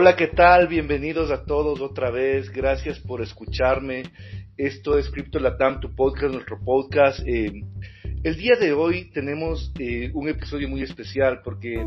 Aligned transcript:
Hola, 0.00 0.14
¿qué 0.14 0.28
tal? 0.28 0.68
Bienvenidos 0.68 1.32
a 1.32 1.44
todos 1.44 1.80
otra 1.80 2.12
vez. 2.12 2.52
Gracias 2.52 3.00
por 3.00 3.20
escucharme. 3.20 4.04
Esto 4.56 4.96
es 4.96 5.10
Crypto 5.10 5.40
Latam, 5.40 5.80
tu 5.80 5.92
podcast, 5.92 6.32
nuestro 6.32 6.60
podcast. 6.64 7.18
Eh, 7.26 7.50
el 8.22 8.36
día 8.36 8.54
de 8.54 8.72
hoy 8.72 9.10
tenemos 9.10 9.72
eh, 9.80 10.12
un 10.14 10.28
episodio 10.28 10.68
muy 10.68 10.82
especial 10.82 11.40
porque 11.42 11.84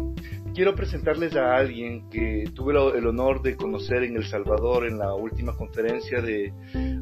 quiero 0.53 0.75
presentarles 0.75 1.37
a 1.37 1.55
alguien 1.55 2.09
que 2.09 2.43
tuve 2.53 2.73
el 2.97 3.07
honor 3.07 3.41
de 3.43 3.55
conocer 3.55 4.03
en 4.03 4.17
El 4.17 4.25
Salvador 4.25 4.87
en 4.87 4.97
la 4.97 5.13
última 5.13 5.55
conferencia 5.55 6.19
de 6.19 6.51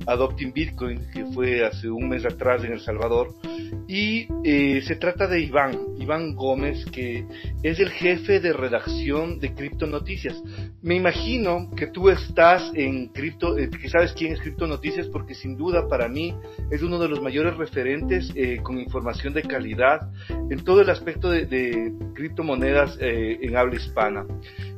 Adopting 0.09 0.51
Bitcoin, 0.51 0.99
que 1.13 1.25
fue 1.33 1.65
hace 1.65 1.89
un 1.89 2.09
mes 2.09 2.25
atrás 2.25 2.63
en 2.63 2.73
El 2.73 2.79
Salvador. 2.79 3.35
Y 3.87 4.27
eh, 4.43 4.81
se 4.83 4.95
trata 4.95 5.27
de 5.27 5.41
Iván, 5.41 5.77
Iván 5.99 6.35
Gómez, 6.35 6.85
que 6.91 7.25
es 7.63 7.79
el 7.79 7.89
jefe 7.89 8.39
de 8.39 8.53
redacción 8.53 9.39
de 9.39 9.53
Cripto 9.53 9.87
Noticias. 9.87 10.41
Me 10.81 10.95
imagino 10.95 11.69
que 11.75 11.87
tú 11.87 12.09
estás 12.09 12.71
en 12.75 13.07
Cripto, 13.07 13.57
eh, 13.57 13.69
que 13.69 13.89
sabes 13.89 14.13
quién 14.13 14.33
es 14.33 14.41
Cripto 14.41 14.67
Noticias, 14.67 15.07
porque 15.07 15.33
sin 15.33 15.57
duda 15.57 15.87
para 15.87 16.07
mí 16.07 16.35
es 16.71 16.81
uno 16.81 16.99
de 16.99 17.07
los 17.07 17.21
mayores 17.21 17.57
referentes 17.57 18.31
eh, 18.35 18.59
con 18.61 18.79
información 18.79 19.33
de 19.33 19.43
calidad 19.43 20.09
en 20.49 20.63
todo 20.63 20.81
el 20.81 20.89
aspecto 20.89 21.29
de, 21.29 21.45
de 21.45 21.93
criptomonedas 22.13 22.97
en 22.99 23.55
habla 23.55 23.75
hispana. 23.75 24.25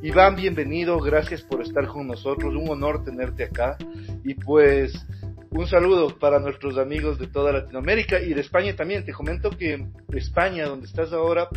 Iván, 0.01 0.35
bienvenido, 0.35 0.99
gracias 0.99 1.41
por 1.41 1.61
estar 1.61 1.87
con 1.87 2.07
nosotros, 2.07 2.53
un 2.55 2.69
honor 2.69 3.03
tenerte 3.03 3.43
acá. 3.43 3.77
Y 4.23 4.35
pues 4.35 4.93
un 5.51 5.67
saludo 5.67 6.17
para 6.17 6.39
nuestros 6.39 6.77
amigos 6.77 7.19
de 7.19 7.27
toda 7.27 7.51
Latinoamérica 7.51 8.21
y 8.21 8.33
de 8.33 8.41
España 8.41 8.75
también. 8.75 9.05
Te 9.05 9.11
comento 9.11 9.49
que 9.49 9.85
España, 10.13 10.65
donde 10.65 10.87
estás 10.87 11.11
ahora, 11.11 11.49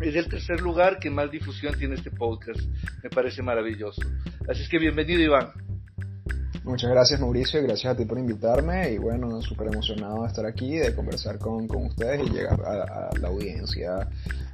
es 0.00 0.14
el 0.14 0.28
tercer 0.28 0.60
lugar 0.60 0.98
que 0.98 1.10
más 1.10 1.30
difusión 1.30 1.74
tiene 1.78 1.94
este 1.94 2.10
podcast. 2.10 2.60
Me 3.02 3.08
parece 3.08 3.42
maravilloso. 3.42 4.02
Así 4.48 4.62
es 4.62 4.68
que 4.68 4.78
bienvenido, 4.78 5.20
Iván. 5.20 5.52
Muchas 6.62 6.90
gracias 6.90 7.18
Mauricio 7.18 7.58
y 7.58 7.62
gracias 7.62 7.94
a 7.94 7.96
ti 7.96 8.04
por 8.04 8.18
invitarme 8.18 8.92
y 8.92 8.98
bueno, 8.98 9.40
súper 9.40 9.68
emocionado 9.68 10.22
de 10.22 10.28
estar 10.28 10.44
aquí, 10.44 10.76
de 10.76 10.94
conversar 10.94 11.38
con, 11.38 11.66
con 11.66 11.86
ustedes 11.86 12.20
y 12.26 12.30
llegar 12.30 12.60
a, 12.60 13.08
la 13.18 13.28
audiencia 13.28 14.06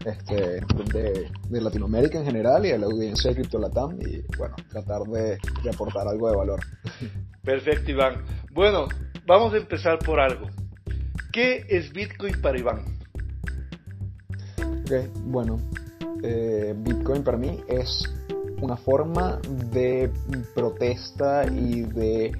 este, 0.04 0.60
de, 0.92 1.60
Latinoamérica 1.60 2.18
en 2.18 2.24
general 2.24 2.64
y 2.64 2.70
a 2.70 2.78
la 2.78 2.86
audiencia 2.86 3.30
de 3.30 3.36
Crypto 3.36 3.58
Latam 3.58 3.98
y 4.00 4.22
bueno, 4.38 4.54
tratar 4.70 5.02
de 5.02 5.36
aportar 5.68 6.06
algo 6.06 6.30
de 6.30 6.36
valor. 6.36 6.60
Perfecto 7.46 7.92
Iván. 7.92 8.24
Bueno, 8.50 8.88
vamos 9.24 9.54
a 9.54 9.58
empezar 9.58 10.00
por 10.00 10.18
algo. 10.18 10.48
¿Qué 11.32 11.64
es 11.68 11.92
Bitcoin 11.92 12.40
para 12.42 12.58
Iván? 12.58 12.80
Ok, 14.58 14.90
bueno, 15.26 15.60
eh, 16.24 16.74
Bitcoin 16.76 17.22
para 17.22 17.38
mí 17.38 17.60
es 17.68 18.02
una 18.60 18.76
forma 18.76 19.38
de 19.70 20.10
protesta 20.56 21.44
y 21.46 21.82
de 21.82 22.32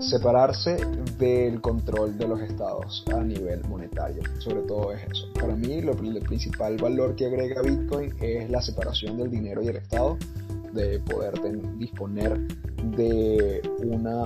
separarse 0.00 0.76
del 1.18 1.60
control 1.60 2.18
de 2.18 2.28
los 2.28 2.40
estados 2.40 3.04
a 3.14 3.22
nivel 3.22 3.62
monetario. 3.68 4.22
Sobre 4.38 4.62
todo 4.62 4.92
es 4.92 5.02
eso. 5.10 5.32
Para 5.34 5.54
mí 5.54 5.80
lo, 5.80 5.92
el 5.92 6.20
principal 6.20 6.76
valor 6.76 7.16
que 7.16 7.26
agrega 7.26 7.62
Bitcoin 7.62 8.14
es 8.20 8.50
la 8.50 8.60
separación 8.60 9.16
del 9.16 9.30
dinero 9.30 9.62
y 9.62 9.68
el 9.68 9.76
estado, 9.76 10.18
de 10.72 10.98
poder 11.00 11.34
disponer 11.78 12.38
de 12.96 13.62
una, 13.84 14.24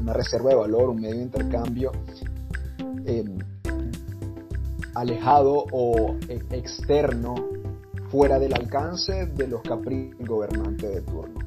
una, 0.00 0.12
reserva 0.12 0.50
de 0.50 0.56
valor, 0.56 0.90
un 0.90 1.00
medio 1.00 1.16
de 1.16 1.22
intercambio 1.22 1.92
em, 3.06 3.38
alejado 4.94 5.66
o 5.72 6.16
e, 6.28 6.42
externo 6.50 7.34
fuera 8.10 8.38
del 8.38 8.52
alcance 8.54 9.26
de 9.26 9.46
los 9.46 9.62
caprichos 9.62 10.18
del 10.18 10.28
gobernante 10.28 10.88
de 10.88 11.00
turno, 11.02 11.38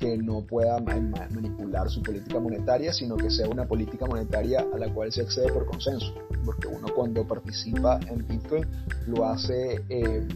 que 0.00 0.18
no 0.18 0.42
pueda 0.42 0.80
manipular 0.80 1.88
su 1.88 2.02
política 2.02 2.40
monetaria, 2.40 2.92
sino 2.92 3.16
que 3.16 3.30
sea 3.30 3.48
una 3.48 3.66
política 3.66 4.06
monetaria 4.06 4.66
a 4.72 4.78
la 4.78 4.92
cual 4.92 5.12
se 5.12 5.22
accede 5.22 5.52
por 5.52 5.64
consenso, 5.66 6.12
porque 6.44 6.66
uno 6.66 6.88
cuando 6.94 7.26
participa 7.26 8.00
en 8.08 8.26
Bitcoin 8.26 8.66
lo 9.06 9.26
hace 9.26 9.80
eh, 9.88 10.26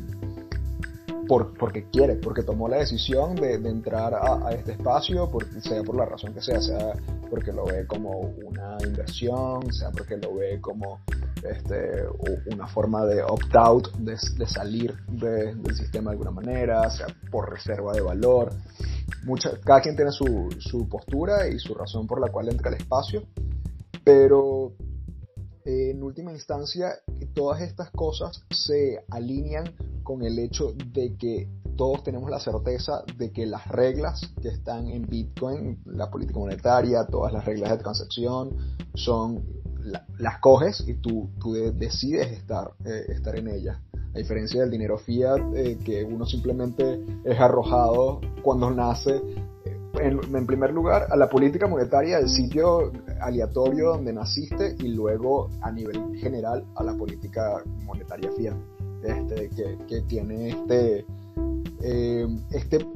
por, 1.32 1.56
porque 1.56 1.86
quiere, 1.88 2.16
porque 2.16 2.42
tomó 2.42 2.68
la 2.68 2.76
decisión 2.76 3.34
de, 3.36 3.54
entrar 3.54 4.12
a, 4.12 4.52
este 4.52 4.72
espacio, 4.72 5.30
sea 5.62 5.82
por 5.82 5.96
la 5.96 6.04
razón 6.04 6.34
que 6.34 6.42
sea, 6.42 6.60
sea 6.60 6.92
porque 7.30 7.54
lo 7.54 7.64
ve 7.64 7.86
como 7.86 8.34
una 8.44 8.76
inversión, 8.84 9.72
sea 9.72 9.90
porque 9.92 10.18
lo 10.18 10.34
ve 10.34 10.60
como 10.60 11.00
este, 11.42 12.04
una 12.52 12.66
forma 12.66 13.06
de 13.06 13.22
opt-out, 13.22 13.94
de, 13.94 14.18
salir 14.46 14.94
del 15.06 15.74
sistema 15.74 16.10
de 16.10 16.16
alguna 16.16 16.32
manera, 16.32 16.90
sea 16.90 17.06
por 17.30 17.50
reserva 17.50 17.94
de 17.94 18.02
valor. 18.02 18.52
Mucha, 19.24 19.58
cada 19.64 19.80
quien 19.80 19.96
tiene 19.96 20.10
su, 20.10 20.54
su 20.58 20.86
postura 20.86 21.48
y 21.48 21.58
su 21.58 21.72
razón 21.72 22.06
por 22.06 22.20
la 22.20 22.28
cual 22.28 22.50
entra 22.50 22.68
al 22.68 22.76
espacio, 22.76 23.22
pero 24.04 24.74
en 25.64 26.02
última 26.02 26.32
instancia 26.32 26.94
todas 27.34 27.60
estas 27.62 27.90
cosas 27.90 28.42
se 28.50 29.04
alinean 29.10 29.74
con 30.02 30.22
el 30.22 30.38
hecho 30.38 30.72
de 30.72 31.16
que 31.16 31.48
todos 31.76 32.02
tenemos 32.02 32.30
la 32.30 32.38
certeza 32.38 33.02
de 33.16 33.32
que 33.32 33.46
las 33.46 33.66
reglas 33.68 34.32
que 34.40 34.48
están 34.48 34.88
en 34.88 35.02
Bitcoin, 35.02 35.80
la 35.86 36.10
política 36.10 36.38
monetaria, 36.38 37.06
todas 37.06 37.32
las 37.32 37.44
reglas 37.44 37.70
de 37.70 37.78
transacción, 37.78 38.56
son 38.94 39.44
las 40.18 40.38
coges 40.40 40.84
y 40.86 40.94
tú, 40.94 41.30
tú 41.40 41.54
decides 41.54 42.30
estar, 42.30 42.72
eh, 42.84 43.06
estar 43.08 43.36
en 43.36 43.48
ellas. 43.48 43.78
A 44.14 44.18
diferencia 44.18 44.60
del 44.60 44.70
dinero 44.70 44.98
fiat, 44.98 45.40
eh, 45.54 45.78
que 45.84 46.04
uno 46.04 46.26
simplemente 46.26 47.02
es 47.24 47.40
arrojado 47.40 48.20
cuando 48.42 48.70
nace, 48.70 49.20
en, 50.02 50.36
en, 50.36 50.46
primer 50.46 50.72
lugar, 50.72 51.06
a 51.10 51.16
la 51.16 51.28
política 51.28 51.66
monetaria 51.66 52.18
del 52.18 52.28
sitio 52.28 52.92
aleatorio 53.20 53.90
donde 53.90 54.12
naciste 54.12 54.76
y 54.78 54.88
luego 54.88 55.48
a 55.60 55.70
nivel 55.70 56.16
general 56.18 56.64
a 56.76 56.84
la 56.84 56.94
política 56.94 57.62
monetaria 57.84 58.30
fiat, 58.36 58.56
este, 59.02 59.48
que, 59.50 59.78
que 59.86 60.00
tiene 60.02 60.50
este, 60.50 61.06
este 62.50 62.86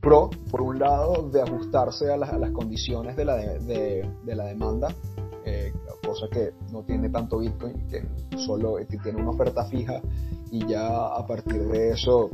pro, 0.00 0.30
por 0.50 0.62
un 0.62 0.78
lado, 0.78 1.28
de 1.30 1.42
ajustarse 1.42 2.12
a 2.12 2.16
las, 2.16 2.32
a 2.32 2.52
condiciones 2.52 3.16
de 3.16 3.24
la, 3.24 3.36
de, 3.36 4.08
de 4.24 4.34
la 4.34 4.44
demanda 4.46 4.88
cosa 6.10 6.28
que 6.28 6.52
no 6.72 6.82
tiene 6.82 7.08
tanto 7.08 7.38
Bitcoin, 7.38 7.88
que 7.88 8.02
solo 8.36 8.76
tiene 9.02 9.20
una 9.20 9.30
oferta 9.30 9.64
fija 9.66 10.00
y 10.50 10.66
ya 10.66 10.88
a 10.88 11.24
partir 11.26 11.62
de 11.68 11.90
eso 11.90 12.30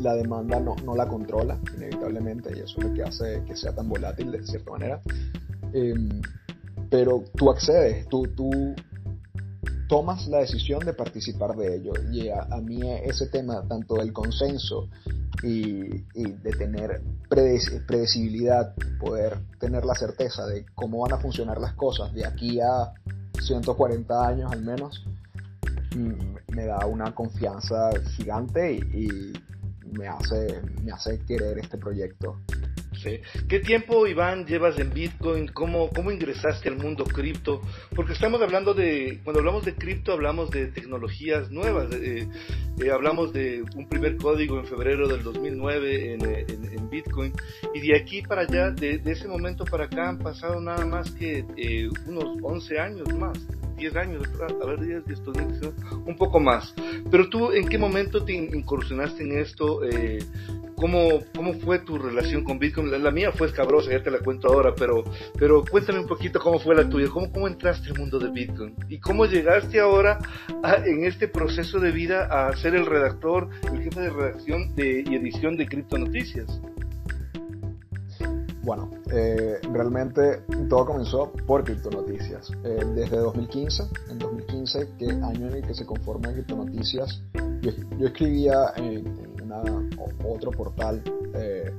la 0.00 0.14
demanda 0.14 0.60
no, 0.60 0.76
no 0.84 0.94
la 0.94 1.06
controla 1.06 1.58
inevitablemente 1.76 2.50
y 2.56 2.60
eso 2.60 2.78
es 2.78 2.84
lo 2.84 2.94
que 2.94 3.02
hace 3.02 3.42
que 3.46 3.56
sea 3.56 3.74
tan 3.74 3.88
volátil 3.88 4.32
de 4.32 4.46
cierta 4.46 4.70
manera. 4.70 5.00
Em, 5.72 6.20
pero 6.90 7.24
tú 7.36 7.50
accedes, 7.50 8.08
tú, 8.08 8.26
tú 8.36 8.74
tomas 9.88 10.26
la 10.28 10.38
decisión 10.38 10.80
de 10.84 10.92
participar 10.92 11.56
de 11.56 11.76
ello 11.76 11.92
y 12.10 12.28
a, 12.28 12.42
a 12.42 12.60
mí 12.60 12.80
ese 13.04 13.26
tema, 13.26 13.66
tanto 13.68 13.96
del 13.96 14.12
consenso 14.12 14.88
y, 15.42 16.04
de 16.14 16.52
tener 16.52 17.02
predecibilidad, 17.28 18.74
poder 18.98 19.38
tener 19.58 19.84
la 19.84 19.94
certeza 19.94 20.46
de 20.46 20.64
cómo 20.74 21.00
van 21.00 21.12
a 21.12 21.18
funcionar 21.18 21.60
las 21.60 21.74
cosas 21.74 22.12
de 22.14 22.26
aquí 22.26 22.60
a 22.60 22.92
140 23.40 24.26
años 24.26 24.52
al 24.52 24.62
menos, 24.62 25.04
mm, 25.96 26.54
me 26.54 26.66
da 26.66 26.86
una 26.86 27.14
confianza 27.14 27.90
gigante 28.16 28.74
y, 28.74 29.32
me, 29.98 30.08
hace, 30.08 30.60
me 30.82 30.92
hace 30.92 31.20
querer 31.26 31.58
este 31.58 31.78
proyecto. 31.78 32.40
¿Qué 33.48 33.60
tiempo, 33.60 34.06
Iván, 34.06 34.46
llevas 34.46 34.78
en 34.78 34.92
Bitcoin? 34.92 35.48
¿Cómo, 35.48 35.90
cómo 35.90 36.10
ingresaste 36.10 36.70
al 36.70 36.76
mundo 36.76 37.04
cripto? 37.04 37.60
Porque 37.94 38.14
estamos 38.14 38.40
hablando 38.40 38.72
de, 38.72 39.20
cuando 39.22 39.40
hablamos 39.40 39.64
de 39.64 39.74
cripto, 39.74 40.12
hablamos 40.12 40.50
de 40.50 40.68
tecnologías 40.68 41.50
nuevas. 41.50 41.92
Eh, 41.92 42.26
eh, 42.80 42.90
hablamos 42.90 43.32
de 43.32 43.62
un 43.76 43.88
primer 43.88 44.16
código 44.16 44.58
en 44.58 44.66
febrero 44.66 45.06
del 45.06 45.22
2009 45.22 46.14
en, 46.14 46.90
Bitcoin. 46.90 47.32
Y 47.74 47.80
de 47.80 47.98
aquí 47.98 48.22
para 48.22 48.42
allá, 48.42 48.70
de, 48.70 49.00
ese 49.04 49.26
momento 49.26 49.64
para 49.64 49.84
acá, 49.84 50.08
han 50.08 50.18
pasado 50.18 50.60
nada 50.60 50.86
más 50.86 51.10
que 51.10 51.44
eh, 51.56 51.88
unos 52.06 52.38
11 52.42 52.78
años 52.78 53.12
más. 53.14 53.38
10 53.76 53.96
años, 53.96 54.22
a 54.40 54.66
ver, 54.66 54.80
10, 54.80 55.04
10, 55.06 55.20
un 56.06 56.16
poco 56.16 56.40
más. 56.40 56.74
Pero 57.10 57.28
tú, 57.28 57.52
¿en 57.52 57.68
qué 57.68 57.78
momento 57.78 58.24
te 58.24 58.32
incursionaste 58.32 59.22
en 59.22 59.38
esto? 59.38 59.80
¿Cómo, 60.76 61.20
¿Cómo 61.34 61.54
fue 61.54 61.78
tu 61.78 61.98
relación 61.98 62.42
con 62.42 62.58
Bitcoin? 62.58 62.90
La, 62.90 63.10
mía 63.10 63.30
fue 63.32 63.46
escabrosa, 63.46 63.92
ya 63.92 64.02
te 64.02 64.10
la 64.10 64.18
cuento 64.18 64.48
ahora, 64.48 64.74
pero, 64.74 65.04
pero 65.38 65.64
cuéntame 65.64 66.00
un 66.00 66.06
poquito 66.06 66.40
cómo 66.40 66.58
fue 66.58 66.74
la 66.74 66.88
tuya, 66.88 67.08
cómo, 67.08 67.30
cómo 67.30 67.46
entraste 67.46 67.90
al 67.90 67.98
mundo 67.98 68.18
de 68.18 68.30
Bitcoin 68.30 68.74
y 68.88 68.98
cómo 68.98 69.26
llegaste 69.26 69.80
ahora 69.80 70.18
en 70.84 71.04
este 71.04 71.28
proceso 71.28 71.78
de 71.78 71.92
vida 71.92 72.24
a 72.24 72.54
ser 72.56 72.74
el 72.74 72.86
redactor, 72.86 73.48
el 73.72 73.82
jefe 73.82 74.00
de 74.00 74.10
redacción 74.10 74.74
de, 74.74 75.04
y 75.06 75.14
edición 75.14 75.56
de 75.56 75.66
Cripto 75.66 75.96
Noticias. 75.96 76.60
Bueno, 78.64 78.90
eh, 79.12 79.58
realmente 79.72 80.42
todo 80.70 80.86
comenzó 80.86 81.30
por 81.46 81.64
Cripto 81.64 81.90
Noticias. 81.90 82.50
Eh, 82.64 82.80
desde 82.94 83.18
2015, 83.18 83.82
en 84.10 84.18
2015, 84.18 84.88
que 84.98 85.10
año 85.10 85.48
en 85.48 85.56
el 85.56 85.66
que 85.66 85.74
se 85.74 85.84
conforma 85.84 86.32
Cripto 86.32 86.56
Noticias, 86.56 87.22
yo, 87.60 88.06
escribía 88.06 88.72
en, 88.76 89.06
en 89.38 89.52
otro 90.24 90.50
portal 90.50 91.02
eh, 91.34 91.70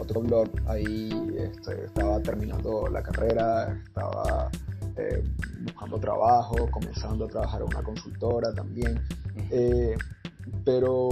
otro 0.00 0.20
blog, 0.20 0.48
ahí 0.66 1.10
este, 1.36 1.84
estaba 1.84 2.20
terminando 2.20 2.88
la 2.88 3.02
carrera, 3.02 3.78
estaba 3.84 4.50
eh, 4.96 5.22
buscando 5.62 5.98
trabajo, 5.98 6.68
comenzando 6.70 7.26
a 7.26 7.28
trabajar 7.28 7.62
en 7.62 7.68
una 7.68 7.82
consultora 7.82 8.52
también, 8.54 9.00
eh, 9.50 9.96
pero 10.64 11.10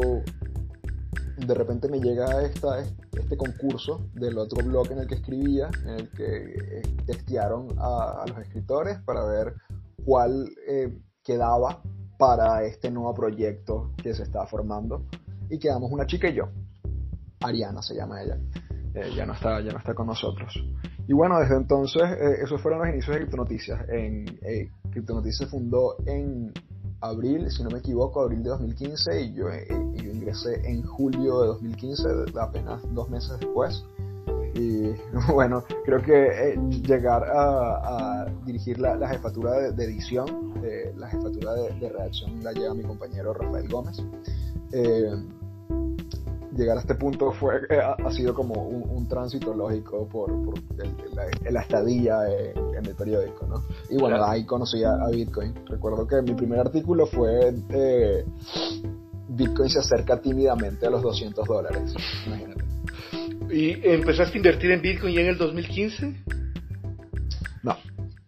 de 1.46 1.54
repente 1.54 1.88
me 1.88 2.00
llega 2.00 2.42
esta, 2.42 2.80
este 2.80 3.36
concurso 3.36 4.08
del 4.14 4.38
otro 4.38 4.64
blog 4.64 4.92
en 4.92 4.98
el 4.98 5.06
que 5.06 5.16
escribía, 5.16 5.68
en 5.84 5.90
el 5.90 6.10
que 6.10 6.82
testearon 7.06 7.68
a, 7.78 8.24
los 8.28 8.38
escritores 8.38 8.98
para 9.04 9.24
ver 9.24 9.54
cuál 10.04 10.50
quedaba 11.22 11.82
para 12.18 12.64
este 12.64 12.90
nuevo 12.90 13.14
proyecto 13.14 13.92
que 14.02 14.12
se 14.14 14.24
está 14.24 14.46
formando 14.46 15.06
y 15.48 15.58
quedamos 15.58 15.90
una 15.92 16.06
chica 16.06 16.28
y 16.28 16.34
yo. 16.34 16.48
Ariana 17.40 17.80
se 17.82 17.94
llama 17.94 18.22
ella. 18.22 18.38
Eh, 18.94 19.12
ya, 19.14 19.24
no 19.24 19.34
está, 19.34 19.60
ya 19.60 19.72
no 19.72 19.78
está 19.78 19.94
con 19.94 20.06
nosotros. 20.06 20.52
Y 21.06 21.12
bueno, 21.12 21.38
desde 21.38 21.56
entonces, 21.56 22.02
eh, 22.02 22.42
esos 22.42 22.60
fueron 22.60 22.80
los 22.80 22.88
inicios 22.88 23.14
de 23.14 23.22
Criptonoticias. 23.22 23.88
En, 23.88 24.26
eh, 24.42 24.70
Criptonoticias 24.90 25.48
se 25.48 25.56
fundó 25.56 25.96
en 26.06 26.52
abril, 27.00 27.50
si 27.50 27.62
no 27.62 27.70
me 27.70 27.78
equivoco, 27.78 28.20
abril 28.20 28.42
de 28.42 28.50
2015 28.50 29.22
y 29.22 29.26
eh, 29.26 29.32
yo 29.36 30.12
ingresé 30.28 30.68
en 30.68 30.82
julio 30.82 31.40
de 31.40 31.46
2015, 31.48 32.08
apenas 32.40 32.82
dos 32.92 33.08
meses 33.08 33.38
después. 33.40 33.84
Y 34.54 34.92
bueno, 35.32 35.64
creo 35.84 36.02
que 36.02 36.58
llegar 36.86 37.24
a, 37.24 38.26
dirigir 38.44 38.78
la, 38.78 39.08
jefatura 39.08 39.72
de, 39.72 39.84
edición, 39.84 40.54
la 40.96 41.08
jefatura 41.08 41.54
de, 41.54 41.70
de, 41.80 41.88
redacción 41.88 42.42
la 42.42 42.52
lleva 42.52 42.74
mi 42.74 42.82
compañero 42.82 43.32
Rafael 43.32 43.68
Gómez 43.68 44.02
llegar 46.58 46.76
a 46.76 46.80
este 46.80 46.94
punto 46.96 47.30
fue 47.32 47.60
eh, 47.70 47.80
ha, 47.80 48.10
sido 48.10 48.34
como 48.34 48.54
un, 48.54 49.06
tránsito 49.08 49.54
lógico 49.54 50.06
por, 50.06 50.30
la, 51.50 51.60
estadía 51.60 52.18
en, 52.28 52.84
el 52.84 52.94
periódico, 52.94 53.46
¿no? 53.46 53.62
Y 53.88 53.96
bueno, 53.96 54.22
ahí 54.22 54.44
conocí 54.44 54.84
a, 54.84 55.06
Bitcoin. 55.06 55.54
Recuerdo 55.66 56.06
que 56.06 56.20
mi 56.20 56.34
primer 56.34 56.60
artículo 56.60 57.06
fue 57.06 57.54
eh, 57.70 58.24
Bitcoin 59.38 59.70
se 59.70 59.78
acerca 59.78 60.20
tímidamente 60.20 60.86
a 60.86 60.90
los 60.90 61.02
200 61.02 61.46
dólares, 61.46 61.94
imagínate. 62.26 62.64
¿Y 63.50 63.88
empezaste 63.88 64.34
a 64.34 64.36
invertir 64.36 64.70
en 64.72 64.82
Bitcoin 64.82 65.14
ya 65.14 65.20
en 65.22 65.28
el 65.28 65.38
2015? 65.38 66.24
No, 67.62 67.76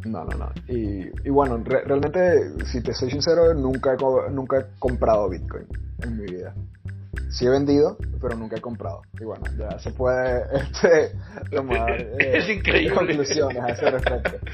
no, 0.05 0.25
no, 0.25 0.39
no. 0.39 0.53
Y, 0.69 1.29
bueno, 1.29 1.62
realmente, 1.62 2.65
si 2.65 2.81
te 2.81 2.95
soy 2.95 3.11
sincero, 3.11 3.53
nunca 3.53 3.97
nunca 4.31 4.61
he 4.61 4.79
comprado 4.79 5.29
Bitcoin 5.29 5.67
en 6.03 6.17
mi 6.17 6.25
vida 6.25 6.55
sí 7.31 7.47
he 7.47 7.51
vendido, 7.51 7.97
pero 8.21 8.37
nunca 8.37 8.57
he 8.57 8.61
comprado. 8.61 9.03
Y 9.19 9.25
bueno, 9.25 9.45
ya 9.57 9.79
se 9.79 9.91
puede 9.93 10.45
este, 10.53 11.12
tomar 11.51 11.91
eh, 12.21 12.91
conclusiones 12.95 13.62
a 13.62 13.69
ese 13.69 13.91
respecto. 13.91 14.47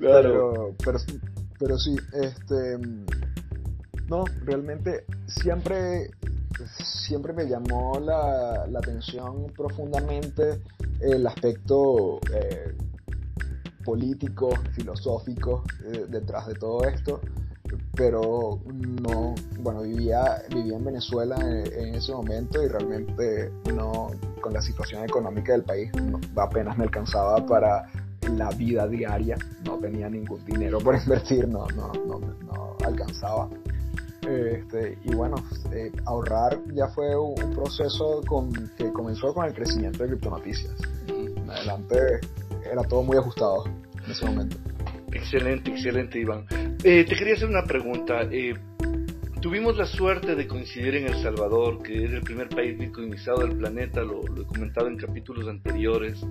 Pero, 0.00 0.74
pero, 0.84 0.98
pero 1.58 1.78
sí, 1.78 1.94
este, 2.14 2.78
no, 4.12 4.24
realmente 4.44 5.06
siempre, 5.26 6.10
siempre 7.06 7.32
me 7.32 7.46
llamó 7.46 7.98
la, 7.98 8.66
la 8.66 8.78
atención 8.78 9.46
profundamente 9.56 10.60
el 11.00 11.26
aspecto 11.26 12.20
eh, 12.30 12.76
político, 13.82 14.50
filosófico 14.74 15.64
eh, 15.86 16.04
detrás 16.10 16.46
de 16.46 16.54
todo 16.56 16.84
esto 16.84 17.20
pero 17.94 18.60
no, 18.66 19.34
bueno, 19.60 19.80
vivía, 19.80 20.42
vivía 20.54 20.76
en 20.76 20.84
Venezuela 20.84 21.36
en, 21.40 21.94
ese 21.94 22.12
momento 22.12 22.62
y 22.62 22.68
realmente 22.68 23.50
no, 23.74 24.10
con 24.42 24.52
la 24.52 24.60
situación 24.60 25.04
económica 25.04 25.52
del 25.52 25.62
país, 25.62 25.90
apenas 26.36 26.76
me 26.76 26.84
alcanzaba 26.84 27.46
para 27.46 27.88
la 28.36 28.50
vida 28.50 28.86
diaria, 28.86 29.38
no 29.64 29.78
tenía 29.78 30.10
ningún 30.10 30.44
dinero 30.44 30.80
por 30.80 30.96
invertir, 31.02 31.48
no, 31.48 31.66
no, 31.68 31.92
no, 32.06 32.18
no 32.44 32.76
alcanzaba. 32.84 33.48
Este, 34.28 34.98
y 35.04 35.14
bueno, 35.14 35.36
eh, 35.72 35.90
ahorrar 36.06 36.60
ya 36.72 36.86
fue 36.88 37.16
un, 37.16 37.34
proceso 37.54 38.22
con, 38.26 38.52
que 38.76 38.92
comenzó 38.92 39.34
con 39.34 39.46
el 39.46 39.52
crecimiento 39.52 40.02
de 40.02 40.10
criptonoticias. 40.10 40.74
En 41.08 41.50
adelante 41.50 41.96
era 42.70 42.82
todo 42.84 43.02
muy 43.02 43.16
ajustado 43.16 43.64
en 44.04 44.10
ese 44.10 44.24
momento. 44.24 44.56
Excelente, 45.12 45.70
excelente, 45.70 46.18
Iván. 46.20 46.46
Eh, 46.84 47.04
te 47.04 47.16
quería 47.16 47.34
hacer 47.34 47.48
una 47.48 47.64
pregunta. 47.64 48.22
Eh, 48.30 48.54
tuvimos 49.42 49.76
la 49.76 49.86
suerte 49.86 50.36
de 50.36 50.46
coincidir 50.46 50.94
en 50.94 51.08
El 51.08 51.20
Salvador, 51.20 51.82
que 51.82 52.04
es 52.04 52.12
el 52.12 52.22
primer 52.22 52.48
país 52.48 52.78
bitcoinizado 52.78 53.40
del 53.40 53.56
planeta, 53.56 54.00
lo, 54.00 54.22
he 54.24 54.44
comentado 54.44 54.86
en 54.86 54.96
capítulos 54.96 55.48
anteriores. 55.48 56.24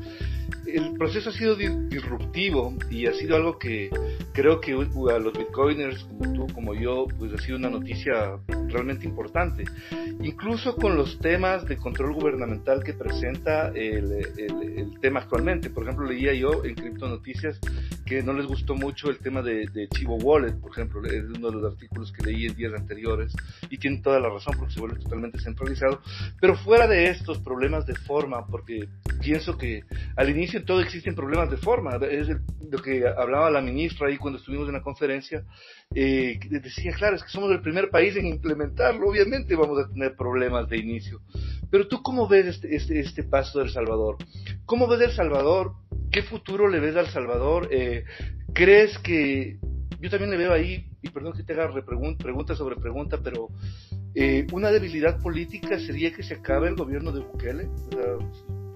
El 0.65 0.93
proceso 0.93 1.29
ha 1.29 1.33
sido 1.33 1.55
disruptivo 1.55 2.73
y 2.89 3.07
ha 3.07 3.13
sido 3.13 3.35
algo 3.35 3.59
que 3.59 3.89
creo 4.33 4.61
que 4.61 4.71
a 4.71 5.19
los 5.19 5.33
bitcoiners 5.33 6.05
como 6.05 6.33
tú, 6.33 6.53
como 6.53 6.73
yo, 6.73 7.05
pues 7.19 7.33
ha 7.33 7.37
sido 7.39 7.57
una 7.57 7.69
noticia 7.69 8.39
realmente 8.69 9.05
importante. 9.05 9.65
Incluso 10.21 10.77
con 10.77 10.95
los 10.95 11.19
temas 11.19 11.65
de 11.65 11.75
control 11.75 12.13
gubernamental 12.13 12.81
que 12.81 12.93
presenta 12.93 13.69
el, 13.69 14.11
el 14.37 14.99
tema 15.01 15.19
actualmente. 15.19 15.69
Por 15.69 15.83
ejemplo, 15.83 16.05
leía 16.05 16.33
yo 16.33 16.63
en 16.63 16.75
Cripto 16.75 17.09
Noticias 17.09 17.59
que 18.05 18.23
no 18.23 18.33
les 18.33 18.45
gustó 18.45 18.75
mucho 18.75 19.09
el 19.09 19.17
tema 19.17 19.41
de, 19.41 19.87
Chivo 19.89 20.15
Wallet, 20.15 20.53
por 20.59 20.71
ejemplo, 20.71 21.03
es 21.05 21.23
uno 21.23 21.49
de 21.49 21.55
los 21.55 21.73
artículos 21.73 22.11
que 22.11 22.25
leí 22.25 22.45
en 22.45 22.55
días 22.55 22.73
anteriores 22.73 23.00
y 23.69 23.77
tienen 23.77 24.01
toda 24.01 24.19
la 24.19 24.30
razón 24.30 24.56
porque 24.57 24.74
se 24.74 24.80
vuelve 24.80 25.00
totalmente 25.00 25.39
centralizado. 25.39 26.01
Pero 26.39 26.56
fuera 26.56 26.88
de 26.88 27.09
estos 27.09 27.39
problemas 27.39 27.86
de 27.86 27.95
forma, 27.95 28.45
porque 28.48 28.88
pienso 29.21 29.57
que 29.57 29.83
al 30.15 30.30
inicio 30.30 30.63
todo 30.63 30.81
existen 30.81 31.15
problemas 31.15 31.50
de 31.50 31.57
forma, 31.57 31.95
es 32.09 32.27
lo 32.27 32.81
que 32.81 33.06
hablaba 33.07 33.50
la 33.50 33.62
ministra 33.62 34.07
ahí 34.07 34.18
cuando 34.18 34.39
estuvimos 34.39 34.68
en 34.68 34.74
la 34.74 34.81
conferencia, 34.81 35.44
eh, 35.94 36.39
decía, 36.50 36.94
claro, 36.94 37.15
es 37.15 37.24
que 37.24 37.30
somos 37.30 37.51
el 37.51 37.62
primer 37.62 37.89
país 37.89 38.15
en 38.15 38.27
implementarlo, 38.27 39.07
obviamente 39.07 39.56
vamos 39.56 39.80
a 39.80 39.89
tener 39.89 40.15
problemas 40.15 40.69
de 40.69 40.77
inicio. 40.77 41.21
Pero 41.69 41.88
tú, 41.88 42.01
¿cómo 42.01 42.27
ves 42.27 42.45
este, 42.47 42.75
este, 42.75 43.00
este 43.00 43.24
paso 43.24 43.59
del 43.59 43.69
Salvador? 43.69 44.18
¿Cómo 44.65 44.88
ves 44.88 45.01
El 45.01 45.12
Salvador 45.12 45.74
¿Qué 46.12 46.24
futuro 46.24 46.68
le 46.68 46.81
ves 46.81 46.97
al 46.97 47.07
Salvador? 47.07 47.69
Eh, 47.71 48.04
¿Crees 48.54 48.97
que 49.00 49.57
yo 49.99 50.09
también 50.09 50.31
le 50.31 50.38
veo 50.38 50.53
ahí, 50.53 50.85
y 51.01 51.09
perdón 51.09 51.33
que 51.33 51.43
te 51.43 51.53
haga 51.53 51.71
pregunta 51.83 52.55
sobre 52.55 52.75
pregunta, 52.75 53.19
pero 53.23 53.49
eh, 54.15 54.45
una 54.51 54.71
debilidad 54.71 55.19
política 55.21 55.80
sería 55.80 56.11
que 56.13 56.23
se 56.23 56.35
acabe 56.35 56.69
el 56.69 56.75
gobierno 56.75 57.11
de 57.11 57.21
Bukele? 57.21 57.69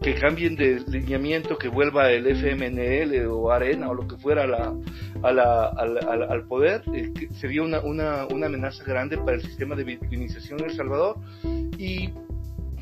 que 0.01 0.13
cambien 0.13 0.56
de 0.56 0.82
lineamiento, 0.88 1.58
que 1.58 1.68
vuelva 1.68 2.12
el 2.12 2.28
FMNL 2.28 3.25
o 3.28 3.51
Arena 3.51 3.90
o 3.90 3.96
lo 3.96 4.08
que 4.08 4.18
fuera 4.18 4.44
a 4.44 5.32
la, 5.32 5.68
al, 5.70 6.46
poder, 6.48 6.84
eh, 6.94 7.12
sería 7.40 7.63
una, 7.63 7.80
una, 7.82 8.28
una, 8.28 8.46
amenaza 8.46 8.84
grande 8.84 9.18
para 9.18 9.38
el 9.38 9.42
sistema 9.42 9.75
de 9.75 9.84
victimización 9.84 10.60
en 10.60 10.66
El 10.66 10.75
Salvador. 10.75 11.18
¿Y 11.80 12.12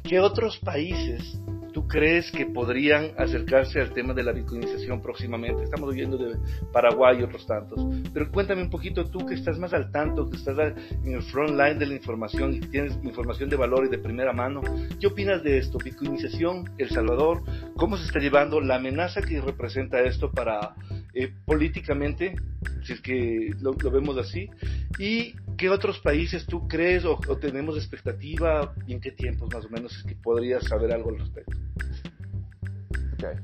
qué 0.03 0.19
otros 0.19 0.57
países 0.57 1.39
¿Tú 1.73 1.87
crees 1.87 2.31
que 2.31 2.45
podrían 2.45 3.11
acercarse 3.17 3.81
al 3.81 3.93
tema 3.93 4.13
de 4.13 4.21
la 4.23 4.31
bitcoinización 4.31 5.01
próximamente? 5.01 5.63
Estamos 5.63 5.89
oyendo 5.89 6.17
de 6.17 6.37
Paraguay 6.71 7.19
y 7.19 7.23
otros 7.23 7.47
tantos. 7.47 7.83
Pero 8.13 8.31
cuéntame 8.31 8.61
un 8.61 8.69
poquito 8.69 9.09
tú 9.09 9.25
que 9.25 9.33
estás 9.33 9.57
más 9.57 9.73
al 9.73 9.91
tanto, 9.91 10.29
que 10.29 10.37
estás 10.37 10.55
en 11.03 11.13
el 11.13 11.23
front 11.23 11.51
line 11.51 11.75
de 11.75 11.87
la 11.87 11.95
información 11.95 12.53
y 12.53 12.59
tienes 12.59 12.93
información 13.03 13.49
de 13.49 13.55
valor 13.55 13.85
y 13.85 13.89
de 13.89 13.97
primera 13.97 14.33
mano. 14.33 14.61
¿Qué 14.99 15.07
opinas 15.07 15.43
de 15.43 15.57
esto? 15.57 15.79
Bitcoinización, 15.83 16.69
El 16.77 16.89
Salvador, 16.89 17.41
¿cómo 17.75 17.97
se 17.97 18.05
está 18.05 18.19
llevando 18.19 18.61
la 18.61 18.75
amenaza 18.75 19.21
que 19.23 19.41
representa 19.41 20.01
esto 20.01 20.29
para 20.29 20.75
eh, 21.13 21.33
políticamente, 21.45 22.35
si 22.83 22.93
es 22.93 23.01
que 23.01 23.51
lo, 23.61 23.73
vemos 23.91 24.17
así? 24.17 24.49
¿Y 24.97 25.35
qué 25.57 25.69
otros 25.69 25.99
países 25.99 26.45
tú 26.45 26.67
crees 26.67 27.05
o, 27.05 27.19
o 27.27 27.37
tenemos 27.37 27.77
expectativa 27.77 28.73
y 28.87 28.93
en 28.93 29.01
qué 29.01 29.11
tiempos 29.11 29.53
más 29.53 29.65
o 29.65 29.69
menos 29.69 29.95
es 29.95 30.03
que 30.03 30.15
podrías 30.15 30.63
saber 30.63 30.91
algo 30.91 31.09
al 31.09 31.19
respecto? 31.19 31.57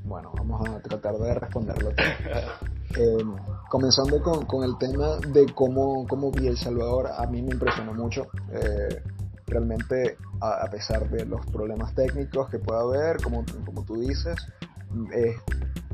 bueno, 0.04 0.32
vamos 0.36 0.68
a 0.68 0.80
tratar 0.80 1.14
de 1.16 1.34
responderlo. 1.34 1.90
Eh, 2.96 3.24
comenzando 3.68 4.20
con, 4.20 4.64
el 4.64 4.76
tema 4.76 5.18
de 5.18 5.46
cómo, 5.54 6.04
cómo 6.08 6.32
vi 6.32 6.48
El 6.48 6.56
Salvador, 6.56 7.06
a 7.16 7.24
mí 7.28 7.40
me 7.40 7.52
impresionó 7.52 7.94
mucho. 7.94 8.26
Eh, 8.52 9.00
realmente, 9.46 10.16
a, 10.40 10.68
pesar 10.68 11.08
de 11.08 11.24
los 11.24 11.46
problemas 11.46 11.94
técnicos 11.94 12.50
que 12.50 12.58
pueda 12.58 12.80
haber, 12.80 13.22
como, 13.22 13.44
como 13.64 13.84
tú 13.84 14.00
dices, 14.00 14.34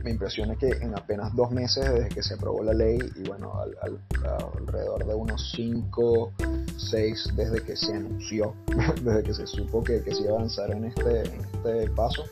me 0.06 0.12
impresiona 0.12 0.54
que 0.54 0.68
en 0.68 0.94
apenas 0.96 1.34
dos 1.34 1.50
meses 1.50 1.84
desde 1.84 2.08
que 2.08 2.22
se 2.22 2.34
aprobó 2.34 2.62
la 2.62 2.72
ley, 2.72 2.96
y 3.16 3.28
bueno, 3.28 3.52
alrededor 4.54 5.04
de 5.04 5.14
unos 5.16 5.50
5, 5.56 6.32
6 6.76 7.32
desde 7.34 7.60
que 7.64 7.74
se 7.74 7.92
anunció, 7.92 8.54
desde 9.02 9.24
que 9.24 9.34
se 9.34 9.48
supo 9.48 9.82
que, 9.82 10.00
que 10.04 10.14
se 10.14 10.22
iba 10.22 10.34
a 10.34 10.36
avanzar 10.36 10.70
en 10.70 10.84
este, 10.84 11.22
este 11.22 11.90
paso, 11.90 12.22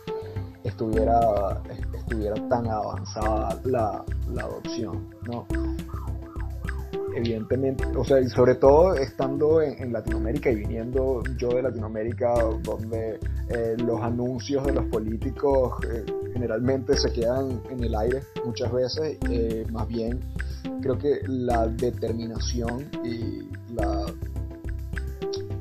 estuviera, 0.62 1.60
estuviera 1.94 2.36
tan 2.48 2.68
avanzada 2.68 3.60
la, 3.64 4.04
adopción, 4.38 5.12
¿no? 5.22 5.44
Evidentemente, 7.16 7.84
o 7.96 8.04
sea, 8.04 8.20
y 8.20 8.28
sobre 8.28 8.56
todo 8.56 8.94
estando 8.94 9.62
en, 9.62 9.92
Latinoamérica 9.92 10.50
y 10.50 10.56
viniendo 10.56 11.22
yo 11.38 11.48
de 11.48 11.62
Latinoamérica, 11.62 12.34
donde 12.62 13.20
eh, 13.48 13.76
los 13.78 14.00
anuncios 14.00 14.64
de 14.66 14.72
los 14.72 14.86
políticos 14.86 15.74
eh, 15.88 16.04
generalmente 16.32 16.96
se 16.96 17.12
quedan 17.12 17.60
en 17.70 17.84
el 17.84 17.94
aire 17.94 18.22
muchas 18.44 18.72
veces, 18.72 19.18
eh, 19.30 19.66
más 19.70 19.86
bien 19.88 20.20
creo 20.80 20.98
que 20.98 21.20
la 21.26 21.66
determinación 21.66 22.88
y 23.04 23.48
la 23.74 24.06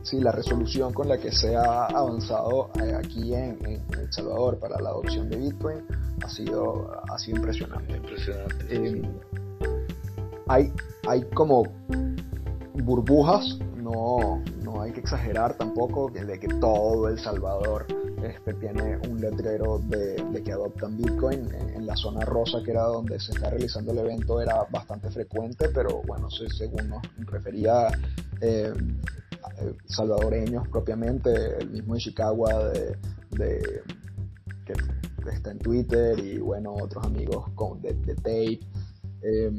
sí, 0.04 0.20
la 0.20 0.32
resolución 0.32 0.94
con 0.94 1.08
la 1.08 1.18
que 1.18 1.32
se 1.32 1.56
ha 1.56 1.86
avanzado 1.86 2.70
aquí 2.98 3.34
en, 3.34 3.58
El 3.66 4.12
Salvador 4.12 4.58
para 4.60 4.80
la 4.82 4.90
adopción 4.90 5.30
de 5.30 5.38
Bitcoin 5.38 5.78
ha 6.22 6.30
sido, 6.30 6.92
ha 7.10 7.18
sido 7.18 7.38
impresionante. 7.38 7.96
Impresionante 7.96 9.02
hay, 10.48 10.72
hay 11.08 11.22
como 11.34 11.64
burbujas, 12.74 13.58
no, 13.76 14.42
no 14.64 14.82
hay 14.82 14.92
que 14.92 15.02
exagerar 15.02 15.56
tampoco 15.58 16.10
de 16.10 16.40
que 16.40 16.48
todo 16.48 17.10
El 17.10 17.20
Salvador 17.20 17.86
este, 18.24 18.54
tiene 18.54 18.98
un 19.10 19.20
letrero 19.20 19.80
de, 19.80 20.42
que 20.44 20.52
adoptan 20.52 20.98
Bitcoin. 20.98 21.50
En, 21.54 21.74
la 21.84 21.98
zona 21.98 22.22
rosa, 22.22 22.64
que 22.64 22.72
era 22.72 22.84
donde 22.84 23.20
se 23.20 23.34
está 23.34 23.50
realizando 23.50 23.92
el 23.92 23.98
evento, 23.98 24.42
era 24.42 24.66
bastante 24.72 25.12
frecuente, 25.12 25.68
pero 25.74 26.02
bueno, 26.08 26.30
según 26.32 26.88
nos 26.88 27.02
refería 27.26 27.90
eh, 28.40 28.74
salvadoreños 29.86 30.66
propiamente, 30.70 31.58
el 31.58 31.72
mismo 31.72 31.98
Chicago 31.98 32.48
de, 32.48 32.98
de, 33.32 33.82
que 34.66 34.74
está 35.30 35.52
en 35.52 35.60
Twitter 35.60 36.18
y 36.20 36.38
bueno, 36.38 36.74
otros 36.74 37.06
amigos 37.06 37.50
con, 37.54 37.82
de, 37.82 37.94
de 37.96 38.16
Tape. 38.16 38.60
Eh, 39.24 39.52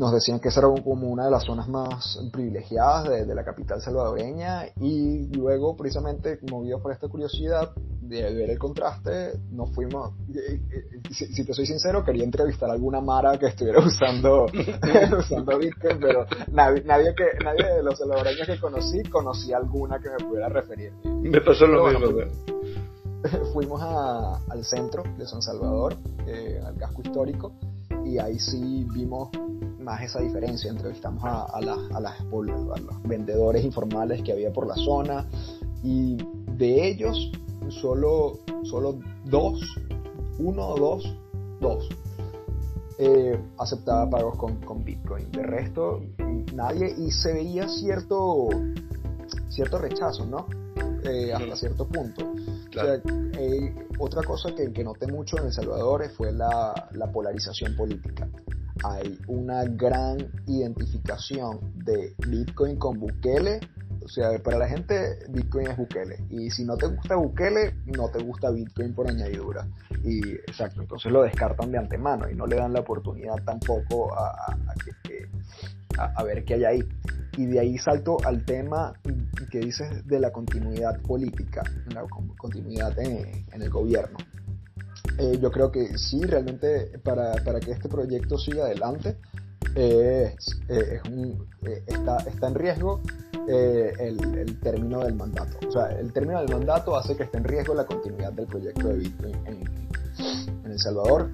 nos 0.00 0.12
decían 0.12 0.40
que 0.40 0.48
esa 0.48 0.60
era 0.60 0.68
como 0.82 1.08
una 1.08 1.26
de 1.26 1.30
las 1.30 1.44
zonas 1.44 1.68
más 1.68 2.18
privilegiadas 2.32 3.26
de, 3.26 3.34
la 3.34 3.44
capital 3.44 3.82
salvadoreña 3.82 4.64
y 4.80 5.28
luego 5.36 5.76
precisamente 5.76 6.38
movidos 6.50 6.80
por 6.80 6.90
esta 6.90 7.06
curiosidad 7.08 7.72
de 8.00 8.22
ver 8.34 8.50
el 8.50 8.58
contraste 8.58 9.38
nos 9.50 9.70
fuimos 9.72 10.12
si, 11.10 11.44
te 11.44 11.52
soy 11.52 11.66
sincero 11.66 12.02
quería 12.02 12.24
entrevistar 12.24 12.70
a 12.70 12.72
alguna 12.72 13.02
mara 13.02 13.38
que 13.38 13.48
estuviera 13.48 13.78
usando 13.86 14.46
usando 15.18 15.58
Bitcoin 15.58 16.00
pero 16.00 16.24
nadie, 16.50 16.82
nadie 16.84 17.14
que 17.14 17.44
nadie 17.44 17.66
de 17.76 17.82
los 17.82 17.98
salvadoreños 17.98 18.46
que 18.46 18.58
conocí 18.58 19.02
conocía 19.02 19.58
alguna 19.58 20.00
que 20.00 20.08
me 20.08 20.16
pudiera 20.16 20.48
referir. 20.48 20.92
Me 21.04 21.40
pasó 21.42 21.66
lo 21.66 21.86
mismo 21.86 22.08
fuimos, 23.52 23.82
al 23.82 24.64
centro 24.64 25.02
de 25.18 25.26
San 25.26 25.42
Salvador 25.42 25.94
eh, 26.26 26.58
al 26.64 26.74
casco 26.76 27.02
histórico 27.02 27.52
y 28.04 28.18
ahí 28.18 28.38
sí 28.38 28.86
vimos 28.92 29.30
más 29.80 30.02
esa 30.02 30.20
diferencia. 30.20 30.70
Entrevistamos 30.70 31.22
a, 31.24 31.42
a, 31.42 31.58
a, 31.58 31.60
los 31.60 33.02
vendedores 33.04 33.64
informales 33.64 34.22
que 34.22 34.32
había 34.32 34.52
por 34.52 34.66
la 34.66 34.74
zona 34.74 35.26
y 35.82 36.16
de 36.56 36.88
ellos 36.88 37.32
solo, 37.68 38.38
solo 38.64 38.98
dos, 39.24 39.60
uno 40.38 40.68
o 40.68 40.78
dos, 40.78 41.16
dos, 41.60 41.88
eh, 42.98 43.38
aceptaba 43.58 44.08
pagos 44.10 44.36
con, 44.36 44.56
con, 44.56 44.84
Bitcoin. 44.84 45.30
De 45.30 45.42
resto, 45.42 46.02
nadie 46.54 46.94
y 46.98 47.10
se 47.10 47.32
veía 47.32 47.68
cierto, 47.68 48.48
cierto 49.48 49.78
rechazo, 49.78 50.26
¿no? 50.26 50.46
Eh, 51.04 51.32
hasta 51.32 51.56
cierto 51.56 51.86
punto. 51.86 52.32
Eh, 52.72 53.74
otra 53.98 54.22
cosa 54.22 54.54
que, 54.54 54.72
que, 54.72 54.84
noté 54.84 55.06
mucho 55.06 55.38
en 55.38 55.46
El 55.46 55.52
Salvador 55.52 56.08
fue 56.16 56.32
la, 56.32 56.88
la 56.92 57.10
polarización 57.10 57.76
política 57.76 58.28
hay 58.84 59.18
una 59.26 59.64
gran 59.64 60.18
identificación 60.46 61.72
de 61.84 62.14
Bitcoin 62.26 62.76
con 62.76 62.98
Bukele. 62.98 63.60
O 64.02 64.08
sea, 64.08 64.38
para 64.42 64.58
la 64.58 64.68
gente 64.68 65.18
Bitcoin 65.28 65.68
es 65.68 65.76
Bukele. 65.76 66.24
Y 66.30 66.50
si 66.50 66.64
no 66.64 66.76
te 66.76 66.86
gusta 66.86 67.16
Bukele, 67.16 67.74
no 67.86 68.08
te 68.08 68.22
gusta 68.22 68.50
Bitcoin 68.50 68.94
por 68.94 69.08
añadidura. 69.08 69.68
Y 70.02 70.30
exacto, 70.32 70.80
entonces 70.80 71.12
lo 71.12 71.22
descartan 71.22 71.70
de 71.70 71.78
antemano 71.78 72.28
y 72.30 72.34
no 72.34 72.46
le 72.46 72.56
dan 72.56 72.72
la 72.72 72.80
oportunidad 72.80 73.36
tampoco 73.44 74.14
a, 74.14 74.56
ver 76.24 76.44
qué 76.44 76.54
hay 76.54 76.64
ahí. 76.64 76.88
Y 77.36 77.46
de 77.46 77.60
ahí 77.60 77.78
salto 77.78 78.18
al 78.24 78.44
tema 78.44 78.92
que 79.50 79.60
dices 79.60 80.06
de 80.06 80.20
la 80.20 80.32
continuidad 80.32 81.00
política, 81.02 81.62
la 81.94 82.04
continuidad 82.36 82.98
en 82.98 83.62
el 83.62 83.70
gobierno. 83.70 84.18
Eh, 85.18 85.38
yo 85.40 85.50
creo 85.50 85.70
que 85.70 85.98
sí, 85.98 86.22
realmente 86.22 86.98
para, 87.02 87.32
para 87.44 87.60
que 87.60 87.72
este 87.72 87.88
proyecto 87.88 88.38
siga 88.38 88.64
adelante 88.64 89.16
eh, 89.74 90.34
es 90.68 91.02
un, 91.10 91.46
eh, 91.66 91.82
está, 91.86 92.16
está 92.18 92.48
en 92.48 92.54
riesgo 92.54 93.00
el, 93.46 94.38
el, 94.38 94.60
término 94.60 95.00
del 95.00 95.14
mandato. 95.14 95.58
O 95.66 95.72
sea, 95.72 95.86
el 95.98 96.12
término 96.12 96.40
del 96.40 96.50
mandato 96.50 96.96
hace 96.96 97.16
que 97.16 97.24
esté 97.24 97.38
en 97.38 97.44
riesgo 97.44 97.74
la 97.74 97.84
continuidad 97.84 98.32
del 98.32 98.46
proyecto 98.46 98.88
de 98.88 98.94
Bitcoin 98.94 99.34
en, 99.46 99.62
en 100.64 100.70
El 100.70 100.78
Salvador 100.78 101.28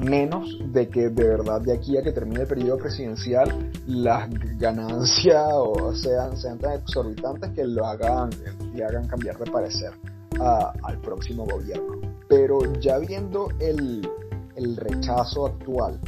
menos 0.00 0.58
de 0.72 0.88
que 0.88 1.08
de 1.08 1.24
verdad 1.28 1.60
de 1.60 1.72
aquí 1.72 1.96
a 1.96 2.02
que 2.02 2.12
termine 2.12 2.42
el 2.42 2.46
periodo 2.46 2.78
presidencial 2.78 3.70
las 3.86 4.28
ganancias 4.58 5.46
o 5.54 5.94
sean, 5.94 6.36
sean 6.36 6.58
tan 6.58 6.80
exorbitantes 6.80 7.50
que 7.50 7.64
lo 7.64 7.86
hagan, 7.86 8.30
le 8.74 8.84
hagan 8.84 9.06
cambiar 9.06 9.38
de 9.38 9.50
parecer 9.50 9.92
al 10.40 10.98
próximo 11.00 11.46
gobierno. 11.46 12.00
Pero 12.28 12.58
ya 12.80 12.98
viendo 12.98 13.48
el, 13.60 14.08
el 14.56 14.76
rechazo 14.76 15.46
actual 15.46 16.00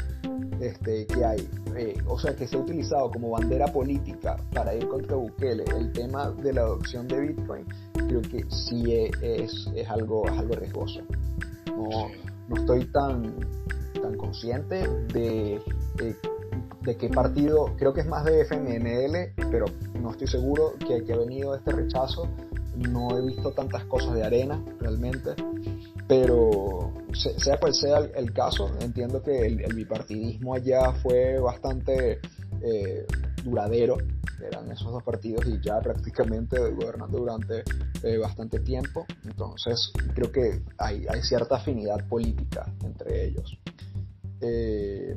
este, 0.60 1.06
que 1.06 1.24
hay, 1.24 1.48
eh, 1.76 1.96
o 2.06 2.18
sea, 2.18 2.34
que 2.34 2.46
se 2.46 2.56
ha 2.56 2.60
utilizado 2.60 3.10
como 3.10 3.30
bandera 3.30 3.66
política 3.66 4.36
para 4.54 4.74
ir 4.74 4.88
contra 4.88 5.16
Bukele, 5.16 5.64
el 5.76 5.92
tema 5.92 6.30
de 6.30 6.52
la 6.52 6.62
adopción 6.62 7.06
de 7.08 7.20
Bitcoin, 7.20 7.66
creo 7.92 8.22
que 8.22 8.44
sí 8.50 9.10
es, 9.22 9.68
es 9.74 9.88
algo, 9.88 10.26
algo 10.26 10.54
riesgoso. 10.54 11.00
No, 11.66 12.08
no, 12.48 12.56
estoy 12.56 12.84
tan, 12.86 13.34
tan 14.00 14.16
consciente 14.16 14.88
de, 15.12 15.60
de, 15.96 16.16
de, 16.82 16.96
qué 16.96 17.08
partido, 17.08 17.74
creo 17.76 17.92
que 17.92 18.00
es 18.00 18.06
más 18.06 18.24
de 18.24 18.44
FMNL, 18.44 19.48
pero 19.50 19.66
no 20.00 20.10
estoy 20.10 20.26
seguro 20.26 20.74
que, 20.78 21.04
que 21.04 21.12
ha 21.12 21.16
venido 21.16 21.54
este 21.54 21.72
rechazo. 21.72 22.28
No 22.76 23.16
he 23.16 23.22
visto 23.22 23.52
tantas 23.52 23.84
cosas 23.84 24.14
de 24.14 24.22
arena 24.22 24.62
realmente, 24.80 25.30
pero 26.06 26.92
sea 27.14 27.58
cual 27.58 27.74
sea 27.74 27.98
el, 27.98 28.32
caso, 28.32 28.70
entiendo 28.80 29.22
que 29.22 29.46
el, 29.46 29.74
bipartidismo 29.74 30.54
allá 30.54 30.92
fue 31.02 31.38
bastante 31.38 32.20
eh, 32.60 33.06
duradero, 33.46 33.96
eran 34.44 34.70
esos 34.70 34.92
dos 34.92 35.02
partidos 35.02 35.46
y 35.46 35.60
ya 35.60 35.80
prácticamente 35.80 36.58
gobernando 36.72 37.18
durante 37.18 37.62
eh, 38.02 38.18
bastante 38.18 38.60
tiempo, 38.60 39.06
entonces 39.24 39.92
creo 40.14 40.30
que 40.30 40.62
hay, 40.78 41.06
cierta 41.22 41.56
afinidad 41.56 42.06
política 42.08 42.66
entre 42.84 43.26
ellos. 43.26 43.58
Eh, 44.40 45.16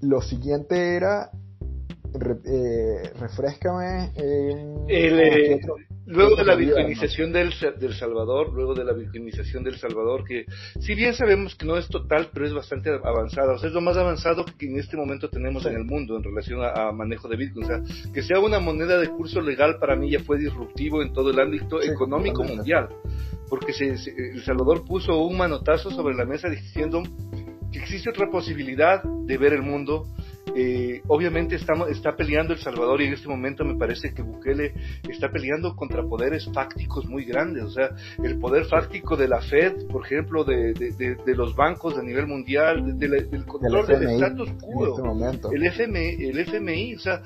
lo 0.00 0.22
siguiente 0.22 0.96
era 0.96 1.30
eh, 2.14 3.12
refrescame. 3.18 4.12
Eh, 4.16 5.60
luego 6.06 6.36
de 6.36 6.44
la 6.44 6.54
bitcoinización 6.54 7.32
del, 7.32 7.52
del, 7.78 7.94
Salvador, 7.94 8.52
luego 8.52 8.74
de 8.74 8.84
la 8.84 8.92
bitcoinización 8.92 9.62
del 9.62 9.76
Salvador, 9.76 10.24
que 10.24 10.46
si 10.80 10.94
bien 10.94 11.14
sabemos 11.14 11.54
que 11.54 11.66
no 11.66 11.76
es 11.76 11.86
total, 11.88 12.30
pero 12.32 12.46
es 12.46 12.54
bastante 12.54 12.90
avanzada, 12.90 13.52
o 13.52 13.58
sea, 13.58 13.68
es 13.68 13.74
lo 13.74 13.82
más 13.82 13.96
avanzado 13.96 14.44
que 14.58 14.66
en 14.66 14.78
este 14.78 14.96
momento 14.96 15.28
tenemos 15.28 15.66
en 15.66 15.74
el 15.74 15.84
mundo 15.84 16.16
en 16.16 16.24
relación 16.24 16.60
a, 16.62 16.90
manejo 16.92 17.28
de 17.28 17.36
Bitcoin. 17.36 17.64
O 17.64 17.68
sea, 17.68 17.82
que 18.12 18.22
sea 18.22 18.40
una 18.40 18.58
moneda 18.58 18.98
de 18.98 19.08
curso 19.08 19.40
legal 19.40 19.78
para 19.78 19.96
mí 19.96 20.10
ya 20.10 20.20
fue 20.20 20.38
disruptivo 20.38 21.02
en 21.02 21.12
todo 21.12 21.30
el 21.30 21.38
ámbito 21.38 21.82
económico 21.82 22.42
mundial, 22.42 22.88
porque 23.48 23.72
se, 23.72 23.88
El 23.88 24.42
Salvador 24.44 24.84
puso 24.84 25.18
un 25.22 25.36
manotazo 25.36 25.90
sobre 25.90 26.14
la 26.14 26.24
mesa 26.24 26.48
diciendo 26.48 27.02
que 27.70 27.80
existe 27.80 28.08
otra 28.08 28.30
posibilidad 28.30 29.02
de 29.02 29.36
ver 29.36 29.52
el 29.52 29.62
mundo 29.62 30.06
eh, 30.54 31.02
obviamente 31.08 31.56
estamos, 31.56 31.90
está 31.90 32.16
peleando 32.16 32.52
El 32.52 32.60
Salvador 32.60 33.00
y 33.00 33.06
en 33.06 33.14
este 33.14 33.28
momento 33.28 33.64
me 33.64 33.76
parece 33.76 34.14
que 34.14 34.22
Bukele 34.22 34.72
está 35.08 35.30
peleando 35.30 35.74
contra 35.76 36.02
poderes 36.02 36.48
fácticos 36.52 37.06
muy 37.06 37.24
grandes. 37.24 37.64
O 37.64 37.70
sea, 37.70 37.90
el 38.22 38.38
poder 38.38 38.64
fáctico 38.66 39.16
de 39.16 39.28
la 39.28 39.40
Fed, 39.40 39.86
por 39.88 40.04
ejemplo, 40.04 40.44
de, 40.44 40.72
de, 40.74 41.34
los 41.34 41.54
bancos 41.54 41.96
a 41.96 42.02
nivel 42.02 42.26
mundial, 42.26 42.98
del 42.98 43.44
control 43.46 43.86
del 43.86 44.02
status 44.10 44.50
quo, 44.60 45.30
este 45.30 45.48
el, 45.54 45.66
FMI, 45.66 46.24
el 46.28 46.38
FMI, 46.40 46.94
o 46.94 46.98
sea, 46.98 47.22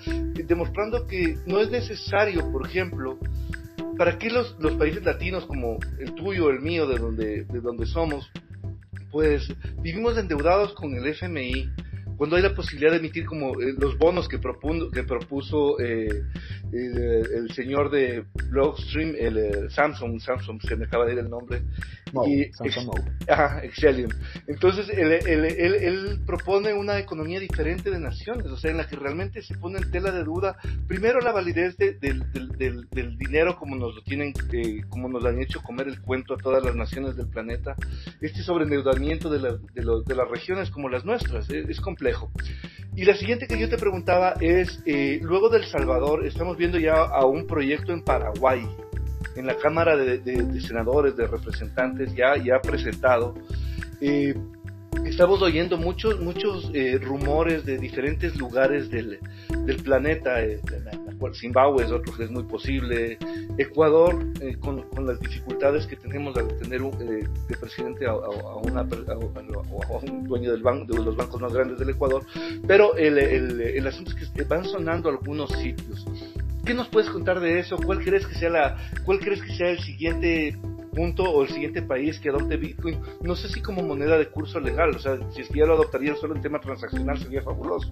demostrando 0.47 1.07
que 1.07 1.39
no 1.47 1.61
es 1.61 1.71
necesario, 1.71 2.51
por 2.51 2.67
ejemplo, 2.67 3.19
¿para 3.97 4.19
qué 4.19 4.31
los, 4.31 4.57
los 4.59 4.73
países 4.73 5.03
latinos 5.03 5.47
como 5.47 5.79
el 5.99 6.15
tuyo, 6.15 6.51
el 6.51 6.61
mío, 6.61 6.87
de 6.87 6.99
donde, 6.99 7.45
de 7.45 7.61
donde 7.61 7.87
somos, 7.87 8.31
pues 9.11 9.47
vivimos 9.81 10.19
endeudados 10.19 10.75
con 10.75 10.95
el 10.95 11.07
FMI? 11.07 11.71
Cuando 12.17 12.37
hay 12.37 12.43
la 12.43 12.55
posibilidad 12.55 12.93
de 12.93 12.99
emitir 12.99 13.25
como 13.27 13.61
eh, 13.61 13.75
los 13.79 13.99
bonos 13.99 14.29
que, 14.29 14.39
que 14.39 15.03
propuso 15.03 15.81
eh, 15.81 16.25
el, 16.73 17.51
señor 17.55 17.91
de 17.91 18.25
Blockstream, 18.51 19.15
el, 19.19 19.71
Samsung, 19.71 20.21
Samsung, 20.21 20.61
se 20.63 20.77
me 20.77 20.87
acaba 20.87 21.05
de 21.05 21.13
ir 21.13 21.19
el 21.19 21.29
nombre. 21.29 21.63
y, 22.27 22.53
Samsung 22.53 22.91
Ajá, 23.29 23.63
Entonces, 24.47 24.89
él, 24.91 25.13
él, 25.13 26.21
propone 26.27 26.73
una 26.73 26.99
economía 26.99 27.41
diferente 27.41 27.91
de 27.91 27.99
naciones, 27.99 28.47
o 28.47 28.57
sea, 28.57 28.71
en 28.71 28.79
la 28.79 28.87
que 28.87 28.97
realmente 28.97 29.43
se 29.43 29.57
pone 29.57 29.79
en 29.79 29.91
tela 29.91 30.11
de 30.11 30.25
duda, 30.25 30.57
primero 30.89 31.21
la 31.21 31.33
validez 31.33 31.77
del, 31.77 31.99
del, 32.01 32.89
del, 32.91 33.19
dinero 33.19 33.57
como 33.57 33.77
nos 33.77 33.95
lo 33.95 34.03
tienen, 34.03 34.33
eh, 34.53 34.83
como 34.89 35.09
nos 35.09 35.23
lo 35.23 35.29
han 35.29 35.41
hecho 35.41 35.63
comer 35.63 35.89
el 35.89 36.01
cuento 36.01 36.35
a 36.35 36.39
todas 36.39 36.65
las 36.65 36.75
naciones 36.75 37.17
del 37.17 37.29
planeta, 37.29 37.77
este 38.21 38.43
sobreendeudamiento 38.43 39.31
de, 39.31 39.41
la, 39.41 39.59
de, 39.75 40.15
las 40.15 40.29
regiones 40.29 40.71
como 40.71 40.89
las 40.89 41.05
nuestras, 41.05 41.49
es 41.51 41.81
complejo 41.81 42.31
y 42.95 43.05
la 43.05 43.15
siguiente 43.17 43.47
que 43.47 43.59
yo 43.59 43.69
te 43.69 43.79
preguntaba 43.79 44.35
es, 44.41 44.81
eh, 44.85 45.19
luego 45.23 45.49
del 45.49 45.65
Salvador, 45.65 46.27
estamos 46.27 46.57
viendo 46.59 46.79
ya 46.79 46.95
a 46.95 47.25
un 47.25 47.47
proyecto 47.47 47.93
en 47.93 48.03
Paraguay, 48.03 48.69
en 49.35 49.47
la 49.47 49.57
Cámara 49.57 49.97
de, 49.97 50.61
Senadores, 50.61 51.17
de 51.17 51.27
Representantes, 51.27 52.15
ya, 52.15 52.37
ya 52.37 52.61
presentado. 52.61 53.35
Eh, 54.01 54.35
estamos 55.07 55.41
oyendo 55.41 55.79
muchos, 55.79 56.21
muchos 56.21 56.71
eh, 56.75 56.99
rumores 57.01 57.65
de 57.65 57.79
diferentes 57.79 58.37
lugares 58.37 58.91
del, 58.91 59.19
del 59.65 59.77
planeta. 59.83 60.41
Zimbabue 61.35 61.85
es 61.85 61.93
otro 61.93 62.15
que 62.15 62.25
es 62.25 62.31
muy 62.31 62.43
posible. 62.45 63.19
Ecuador, 63.59 64.19
eh, 64.41 64.57
con, 64.59 64.83
con, 64.83 65.07
las 65.07 65.21
dificultades 65.21 65.87
que 65.87 65.97
tenemos 65.97 66.37
al 66.37 66.49
tener 66.59 66.83
un, 66.83 66.93
eh, 67.03 67.29
de 67.49 67.57
presidente 67.57 68.07
a, 68.07 68.15
una, 68.15 68.81
a, 68.81 69.17
un 69.17 70.25
dueño 70.25 70.53
del 70.53 70.63
banco, 70.63 70.93
de 70.93 71.05
los 71.05 71.17
bancos 71.17 71.41
más 71.41 71.53
grandes 71.53 71.79
del 71.79 71.91
Ecuador. 71.91 72.25
Pero 72.67 72.97
el, 72.97 73.19
el, 73.19 73.61
el 73.61 73.87
asunto 73.87 74.13
es 74.19 74.31
que 74.31 74.45
van 74.45 74.65
sonando 74.65 75.09
algunos 75.09 75.51
sitios. 75.51 76.05
¿Qué 76.65 76.75
nos 76.75 76.89
puedes 76.89 77.11
contar 77.11 77.41
de 77.41 77.59
eso? 77.59 77.77
¿Cuál 77.77 78.05
crees 78.05 78.27
que 78.27 78.35
sea 78.35 78.51
la, 78.51 78.77
cuál 79.05 79.19
crees 79.19 79.43
que 79.43 79.55
sea 79.55 79.71
el 79.71 79.81
siguiente 79.81 80.57
punto 80.93 81.25
o 81.25 81.43
el 81.43 81.49
siguiente 81.49 81.83
país 81.83 82.21
que 82.21 82.29
adopte 82.29 82.57
Bitcoin, 82.57 83.01
no 83.23 83.35
sé 83.35 83.49
si 83.49 83.61
como 83.61 83.83
moneda 83.83 84.19
de 84.19 84.29
curso 84.29 84.61
legal, 84.61 84.91
o 84.95 84.99
sea, 84.99 85.19
si 85.33 85.41
es 85.41 85.49
que 85.49 85.61
ya 85.61 85.67
lo 85.67 85.75
adoptarían 85.75 86.17
solo 86.17 86.37
en 86.37 86.43
tema 86.43 86.61
transaccional 86.61 87.19
sería 87.19 87.43
fabuloso. 87.43 87.91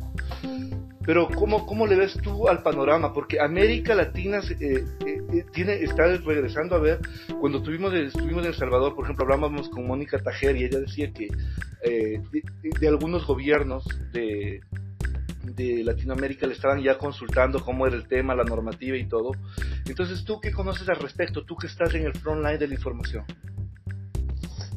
Pero 1.04 1.28
¿cómo, 1.28 1.66
cómo 1.66 1.87
le 1.87 1.97
ves 1.97 2.19
tú 2.23 2.47
al 2.47 2.62
panorama? 2.62 3.12
Porque 3.12 3.40
América 3.40 3.95
Latina 3.95 4.40
eh, 4.61 4.85
eh, 5.00 5.23
eh, 5.33 5.45
tiene, 5.52 5.83
está 5.83 6.07
regresando 6.07 6.76
a 6.76 6.78
ver, 6.78 7.00
cuando 7.40 7.62
tuvimos, 7.62 7.95
estuvimos 7.95 8.42
en 8.42 8.50
El 8.50 8.54
Salvador, 8.54 8.95
por 8.95 9.04
ejemplo, 9.04 9.25
hablábamos 9.25 9.71
con 9.71 9.87
Mónica 9.87 10.19
Tajer 10.19 10.57
y 10.57 10.64
ella 10.64 10.80
decía 10.80 11.11
que 11.12 11.28
de, 11.83 12.88
algunos 12.88 13.26
gobiernos 13.26 13.85
de, 14.12 14.61
de 15.60 15.84
Latinoamérica 15.84 16.46
le 16.46 16.54
estaban 16.54 16.82
ya 16.82 16.98
consultando 16.98 17.64
cómo 17.64 17.86
era 17.86 17.96
el 17.96 18.08
tema, 18.08 18.34
la 18.34 18.44
normativa 18.44 18.96
y 18.96 19.06
todo. 19.06 19.32
Entonces, 19.86 20.24
¿tú 20.24 20.40
qué 20.40 20.52
conoces 20.52 20.88
al 20.88 20.96
respecto? 20.96 21.44
Tú 21.44 21.56
que 21.56 21.66
estás 21.66 21.94
en 21.94 22.04
el 22.04 22.12
front 22.14 22.42
line 22.44 22.58
de 22.58 22.68
la 22.68 22.74
información. 22.74 23.24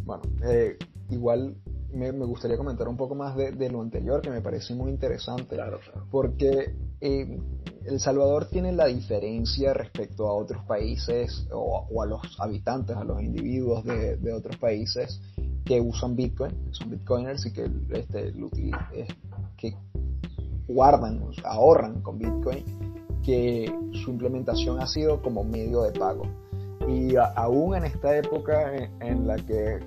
Bueno, 0.03 0.23
eh, 0.43 0.77
igual 1.09 1.55
me, 1.93 2.11
gustaría 2.11 2.57
comentar 2.57 2.87
un 2.87 2.97
poco 2.97 3.15
más 3.15 3.35
de, 3.35 3.69
lo 3.69 3.81
anterior, 3.81 4.21
que 4.21 4.29
me 4.29 4.41
parece 4.41 4.73
muy 4.73 4.91
interesante. 4.91 5.55
Claro, 5.55 5.79
claro. 5.79 6.07
Porque 6.11 6.75
eh, 6.99 7.39
El 7.85 7.99
Salvador 7.99 8.49
tiene 8.49 8.71
la 8.71 8.87
diferencia 8.87 9.73
respecto 9.73 10.27
a 10.27 10.33
otros 10.33 10.63
países 10.65 11.47
o, 11.51 12.01
a 12.01 12.05
los 12.05 12.39
habitantes, 12.39 12.95
a 12.95 13.03
los 13.03 13.21
individuos 13.21 13.83
de, 13.85 14.17
de, 14.17 14.33
otros 14.33 14.57
países 14.57 15.21
que 15.65 15.79
usan 15.79 16.15
Bitcoin, 16.15 16.51
son 16.71 16.89
Bitcoiners 16.89 17.45
y 17.45 17.53
que, 17.53 17.69
este, 17.91 18.33
que 19.57 19.75
guardan, 20.67 21.21
ahorran 21.43 22.01
con 22.01 22.17
Bitcoin, 22.17 22.63
que 23.23 23.73
su 24.03 24.11
implementación 24.11 24.79
ha 24.79 24.87
sido 24.87 25.21
como 25.21 25.43
medio 25.43 25.83
de 25.83 25.91
pago. 25.97 26.23
Y 26.87 27.15
aún 27.15 27.75
en 27.75 27.85
esta 27.85 28.17
época 28.17 28.73
en, 28.99 29.27
la 29.27 29.37
que, 29.37 29.79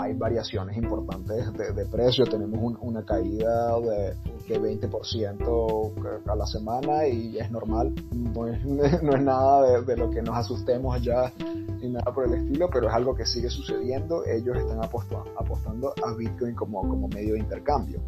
hay 0.00 0.14
variaciones 0.14 0.76
importantes 0.76 1.52
de, 1.54 1.86
precio, 1.86 2.24
tenemos 2.24 2.76
una 2.80 3.04
caída 3.04 3.78
de, 3.80 4.14
de 4.48 4.60
20% 4.60 6.24
a 6.26 6.36
la 6.36 6.46
semana 6.46 7.06
y 7.06 7.38
es 7.38 7.50
normal, 7.50 7.92
no 8.12 8.46
es, 8.46 8.64
no 9.02 9.14
es 9.14 9.22
nada 9.22 9.80
de, 9.80 9.96
lo 9.96 10.10
que 10.10 10.22
nos 10.22 10.36
asustemos 10.36 11.02
ya 11.02 11.32
ni 11.80 11.88
nada 11.90 12.12
por 12.12 12.26
el 12.26 12.34
estilo, 12.34 12.68
pero 12.72 12.88
es 12.88 12.94
algo 12.94 13.14
que 13.14 13.24
sigue 13.24 13.50
sucediendo, 13.50 14.24
ellos 14.24 14.56
están 14.56 14.80
apostando 14.82 15.94
a 16.04 16.12
Bitcoin 16.12 16.54
como, 16.54 16.80
como 16.80 17.08
medio 17.08 17.34
de 17.34 17.40
intercambio. 17.40 18.00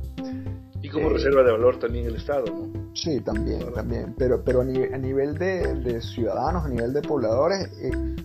Y 0.82 0.88
como 0.88 1.10
reserva 1.10 1.42
de 1.42 1.52
valor 1.52 1.78
también 1.78 2.06
el 2.06 2.16
Estado, 2.16 2.44
¿no? 2.46 2.79
Sí, 2.94 3.20
también, 3.20 3.72
también. 3.72 4.14
Pero, 4.18 4.42
pero 4.44 4.60
a, 4.62 4.64
nivel, 4.64 5.38
de, 5.38 6.00
ciudadanos, 6.02 6.64
a 6.64 6.68
nivel 6.68 6.92
de 6.92 7.02
pobladores, 7.02 7.68
eh, 7.80 8.16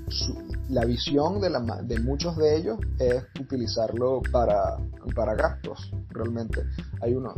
la 0.70 0.86
visión 0.86 1.40
de, 1.40 1.50
la, 1.50 1.60
de 1.84 2.00
muchos 2.00 2.36
de 2.38 2.56
ellos 2.58 2.80
es 3.00 3.24
utilizarlo 3.40 4.22
para, 4.32 4.78
para 5.16 5.36
gastos, 5.36 5.92
realmente. 6.10 6.64
Hay 7.02 7.14
uno, 7.14 7.36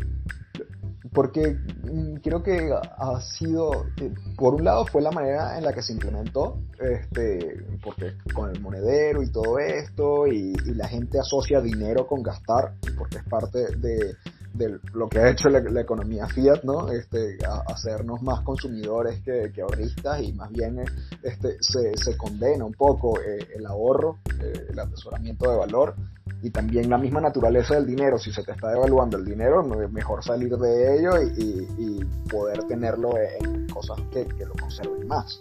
porque 1.13 1.57
mm, 1.83 2.15
creo 2.23 2.43
que 2.43 2.69
ha 2.71 3.21
sido, 3.21 3.87
eh, 3.97 4.13
por 4.35 4.55
un 4.55 4.63
lado 4.63 4.85
fue 4.85 5.01
la 5.01 5.11
manera 5.11 5.57
en 5.57 5.63
la 5.63 5.73
que 5.73 5.81
se 5.81 5.93
implementó, 5.93 6.59
este, 6.79 7.65
porque 7.83 8.13
con 8.33 8.49
el 8.49 8.61
monedero 8.61 9.21
y 9.23 9.31
todo 9.31 9.59
esto, 9.59 10.27
y 10.27 10.53
la 10.75 10.87
gente 10.87 11.19
asocia 11.19 11.61
dinero 11.61 12.07
con 12.07 12.23
gastar, 12.23 12.75
porque 12.97 13.17
es 13.17 13.23
parte 13.23 13.75
de, 13.77 14.15
de 14.57 14.79
lo 14.93 15.07
que 15.07 15.19
ha 15.19 15.29
hecho 15.29 15.49
la, 15.49 15.59
economía 15.81 16.27
fiat, 16.27 16.63
¿no? 16.63 16.91
Este, 16.91 17.37
hacernos 17.67 18.21
más 18.21 18.41
consumidores 18.41 19.21
que, 19.21 19.61
ahorristas 19.61 20.21
y 20.21 20.33
más 20.33 20.51
bien 20.51 20.79
este, 21.23 21.57
se, 21.61 22.17
condena 22.17 22.65
un 22.65 22.73
poco 22.73 23.19
eh, 23.21 23.47
el 23.55 23.65
ahorro, 23.65 24.19
eh, 24.41 24.67
el 24.69 24.79
atesoramiento 24.79 25.49
de 25.49 25.57
valor 25.57 25.95
y 26.41 26.49
también 26.49 26.89
la 26.89 26.97
misma 26.97 27.21
naturaleza 27.21 27.75
del 27.75 27.85
dinero. 27.85 28.17
Si 28.17 28.31
se 28.31 28.43
te 28.43 28.51
está 28.51 28.69
devaluando 28.69 29.17
el 29.17 29.25
dinero, 29.25 29.63
mejor 29.63 30.23
salir 30.23 30.55
de 30.57 30.97
ello 30.97 31.11
y, 31.21 32.05
poder 32.29 32.61
tenerlo 32.65 33.11
en 33.17 33.67
cosas 33.69 33.97
que, 34.11 34.25
que 34.25 34.45
lo 34.45 34.53
conserven 34.55 35.07
más. 35.07 35.39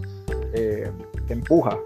Eh, 0.58 0.90
que 1.26 1.34
empuja. 1.34 1.78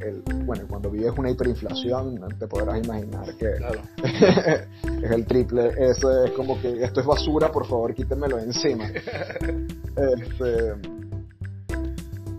El, 0.00 0.22
bueno, 0.44 0.64
cuando 0.68 0.90
vives 0.90 1.12
una 1.16 1.30
hiperinflación, 1.30 2.18
te 2.38 2.48
podrás 2.48 2.84
imaginar 2.84 3.32
que 3.36 3.52
es 5.04 5.10
el 5.10 5.26
triple. 5.26 5.70
Eso 5.78 6.24
es 6.24 6.32
como 6.32 6.60
que 6.60 6.82
esto 6.82 7.00
es 7.00 7.06
basura, 7.06 7.52
por 7.52 7.66
favor, 7.66 7.94
quítemelo 7.94 8.38
encima. 8.38 8.90
Este, 9.96 10.74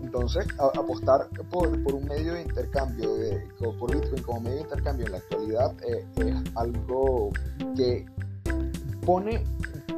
entonces, 0.00 0.46
apostar 0.58 1.28
por, 1.50 1.68
un 1.68 2.04
medio 2.04 2.34
de 2.34 2.42
intercambio, 2.42 3.16
de, 3.16 3.42
por 3.58 3.92
Bitcoin 3.92 4.22
como 4.22 4.40
medio 4.42 4.56
de 4.58 4.62
intercambio 4.62 5.06
en 5.06 5.12
la 5.12 5.18
actualidad, 5.18 5.74
eh, 5.82 6.04
es 6.18 6.34
algo 6.54 7.30
que 7.76 8.06
pone 9.08 9.42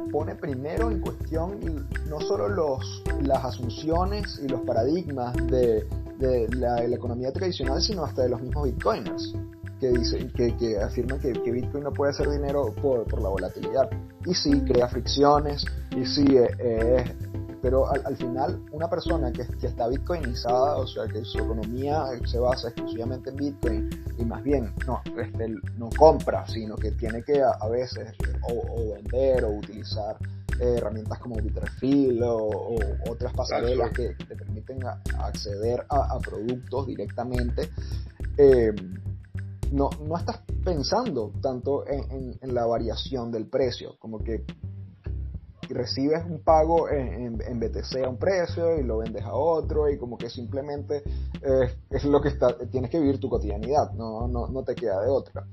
pone 0.09 0.35
primero 0.35 0.89
en 0.89 1.01
cuestión 1.01 1.59
no 2.07 2.19
solo 2.21 2.47
los, 2.49 3.03
las 3.23 3.43
asunciones 3.43 4.39
y 4.43 4.47
los 4.47 4.61
paradigmas 4.61 5.35
de, 5.47 5.85
de 6.17 6.47
la, 6.55 6.83
economía 6.83 7.31
tradicional, 7.31 7.81
sino 7.81 8.03
hasta 8.03 8.23
de 8.23 8.29
los 8.29 8.41
mismos 8.41 8.65
bitcoiners, 8.65 9.33
que, 9.79 9.89
dicen, 9.89 10.31
que, 10.31 10.55
que 10.57 10.79
afirman 10.79 11.19
que, 11.19 11.31
que, 11.31 11.51
Bitcoin 11.51 11.85
no 11.85 11.91
puede 11.91 12.11
hacer 12.11 12.29
dinero 12.29 12.73
por, 12.81 13.05
por, 13.05 13.21
la 13.21 13.29
volatilidad. 13.29 13.89
Y 14.25 14.33
sí, 14.33 14.61
crea 14.61 14.87
fricciones, 14.87 15.65
y 15.95 16.05
sí, 16.05 16.25
eh, 16.37 16.49
eh, 16.59 17.03
pero 17.61 17.89
al, 17.89 18.01
al, 18.05 18.17
final 18.17 18.63
una 18.71 18.89
persona 18.89 19.31
que, 19.31 19.45
que, 19.59 19.67
está 19.67 19.87
bitcoinizada, 19.87 20.77
o 20.77 20.87
sea, 20.87 21.07
que 21.07 21.23
su 21.23 21.39
economía 21.39 22.05
se 22.25 22.39
basa 22.39 22.69
exclusivamente 22.69 23.29
en 23.29 23.35
Bitcoin, 23.37 23.89
y 24.17 24.25
más 24.25 24.43
bien 24.43 24.73
no, 24.87 25.01
este, 25.17 25.55
no 25.77 25.89
compra, 25.97 26.47
sino 26.47 26.75
que 26.75 26.91
tiene 26.91 27.23
que 27.23 27.41
a, 27.41 27.67
veces 27.67 28.13
o, 28.49 28.93
vender 28.93 29.45
o 29.45 29.51
utilizar 29.51 30.17
eh, 30.59 30.75
herramientas 30.77 31.19
como 31.19 31.35
Bitrefill 31.35 32.21
o, 32.23 32.35
o 32.35 32.75
otras 33.09 33.33
pasarelas 33.33 33.91
que, 33.91 34.15
te 34.15 34.35
permiten 34.35 34.79
acceder 35.19 35.85
a, 35.89 36.17
productos 36.19 36.87
directamente. 36.87 37.69
Eh, 38.37 38.73
no, 39.71 39.89
no 40.05 40.17
estás 40.17 40.41
pensando 40.63 41.31
tanto 41.41 41.87
en, 41.87 42.37
en, 42.41 42.53
la 42.53 42.65
variación 42.65 43.31
del 43.31 43.47
precio, 43.47 43.95
como 43.99 44.19
que 44.19 44.45
recibes 45.73 46.23
un 46.25 46.43
pago 46.43 46.89
en, 46.89 47.37
BTC 47.59 48.03
a 48.05 48.09
un 48.09 48.17
precio 48.17 48.79
y 48.79 48.83
lo 48.83 48.99
vendes 48.99 49.23
a 49.23 49.33
otro 49.33 49.89
y 49.89 49.97
como 49.97 50.17
que 50.17 50.29
simplemente 50.29 51.03
eh, 51.41 51.75
es 51.89 52.03
lo 52.05 52.21
que 52.21 52.29
está, 52.29 52.57
tienes 52.69 52.89
que 52.89 52.99
vivir 52.99 53.19
tu 53.19 53.29
cotidianidad, 53.29 53.91
no, 53.93 54.27
no, 54.27 54.47
no 54.47 54.63
te 54.63 54.75
queda 54.75 55.01
de 55.01 55.09
otra. 55.09 55.45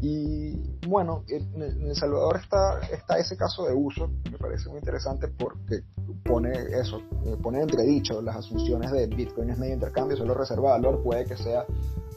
Y 0.00 0.78
bueno, 0.86 1.24
en 1.28 1.88
El 1.88 1.96
Salvador 1.96 2.36
está, 2.36 2.78
está 2.92 3.18
ese 3.18 3.36
caso 3.36 3.66
de 3.66 3.74
uso, 3.74 4.08
me 4.30 4.38
parece 4.38 4.68
muy 4.68 4.78
interesante 4.78 5.26
porque 5.26 5.82
pone 6.24 6.52
eso, 6.80 7.00
eh, 7.24 7.36
pone 7.42 7.60
entredicho 7.60 8.22
las 8.22 8.36
asunciones 8.36 8.92
de 8.92 9.08
Bitcoin 9.08 9.50
es 9.50 9.58
medio 9.58 9.74
intercambio, 9.74 10.16
solo 10.16 10.34
reserva 10.34 10.70
valor, 10.70 11.02
puede 11.02 11.24
que 11.24 11.36
sea 11.36 11.66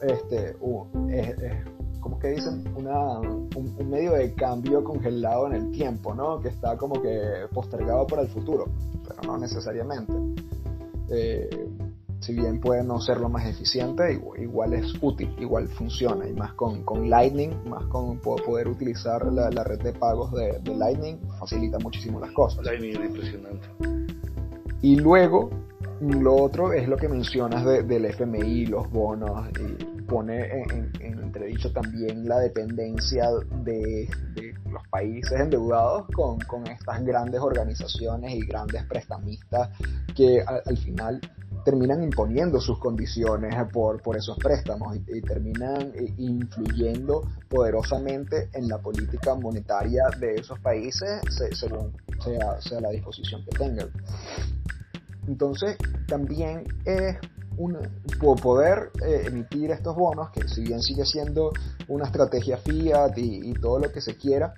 este, 0.01 0.55
¿cómo 2.01 2.19
que 2.19 2.29
dicen? 2.29 2.63
Una, 2.75 3.19
un, 3.19 3.89
medio 3.89 4.13
de 4.13 4.33
cambio 4.33 4.83
congelado 4.83 5.47
en 5.47 5.53
el 5.53 5.71
tiempo, 5.71 6.13
¿no? 6.13 6.39
Que 6.41 6.49
está 6.49 6.75
como 6.75 7.01
que 7.01 7.45
postergado 7.53 8.05
para 8.07 8.23
el 8.23 8.27
futuro, 8.27 8.65
pero 9.07 9.21
no 9.25 9.37
necesariamente. 9.37 10.13
Eh, 11.09 11.69
si 12.21 12.33
bien 12.33 12.59
puede 12.59 12.83
no 12.83 12.99
ser 13.01 13.19
lo 13.19 13.29
más 13.29 13.47
eficiente, 13.47 14.21
igual 14.37 14.73
es 14.73 14.93
útil, 15.01 15.33
igual 15.39 15.67
funciona, 15.69 16.27
y 16.27 16.33
más 16.33 16.53
con, 16.53 16.83
con 16.83 17.09
Lightning, 17.09 17.51
más 17.67 17.83
con 17.85 18.19
poder 18.19 18.67
utilizar 18.67 19.25
la, 19.33 19.49
red 19.63 19.81
de 19.81 19.91
pagos 19.93 20.31
de, 20.31 20.59
Lightning, 20.75 21.17
facilita 21.39 21.79
muchísimo 21.79 22.19
las 22.19 22.31
cosas. 22.31 22.63
Lightning 22.63 22.91
es 22.91 23.09
impresionante. 23.09 23.67
Y 24.83 24.97
luego, 24.97 25.49
lo 25.99 26.35
otro 26.35 26.73
es 26.73 26.87
lo 26.87 26.95
que 26.95 27.09
mencionas 27.09 27.65
del 27.65 28.05
FMI, 28.05 28.67
los 28.67 28.89
bonos, 28.91 29.49
y 29.59 29.90
pone 30.11 30.63
en, 30.63 30.91
entredicho 30.99 31.71
también 31.71 32.27
la 32.27 32.39
dependencia 32.39 33.29
de, 33.63 34.09
los 34.69 34.85
países 34.89 35.39
endeudados 35.39 36.05
con, 36.13 36.37
con, 36.39 36.67
estas 36.67 37.01
grandes 37.05 37.39
organizaciones 37.39 38.33
y 38.33 38.45
grandes 38.45 38.83
prestamistas 38.85 39.69
que 40.13 40.43
al 40.43 40.77
final 40.77 41.21
terminan 41.63 42.03
imponiendo 42.03 42.59
sus 42.59 42.77
condiciones 42.79 43.55
por, 43.71 44.01
por 44.01 44.17
esos 44.17 44.37
préstamos 44.37 44.97
y, 44.97 45.21
terminan 45.21 45.93
eh, 45.95 46.13
influyendo 46.17 47.21
poderosamente 47.47 48.49
en 48.53 48.67
la 48.67 48.79
política 48.79 49.35
monetaria 49.35 50.03
de 50.19 50.35
esos 50.35 50.59
países 50.59 51.21
según 51.53 51.93
sea, 52.21 52.59
sea 52.59 52.81
la 52.81 52.89
disposición 52.89 53.45
que 53.45 53.57
tengan. 53.57 53.89
Entonces, 55.27 55.77
también 56.07 56.65
es 56.83 57.15
poder 58.41 58.91
eh, 59.05 59.23
emitir 59.27 59.71
estos 59.71 59.95
bonos, 59.95 60.29
que 60.31 60.47
si 60.47 60.61
bien 60.61 60.81
sigue 60.81 61.05
siendo 61.05 61.51
una 61.87 62.05
estrategia 62.05 62.57
fiat 62.57 63.17
y, 63.17 63.53
todo 63.53 63.79
lo 63.79 63.91
que 63.91 64.01
se 64.01 64.15
quiera, 64.15 64.53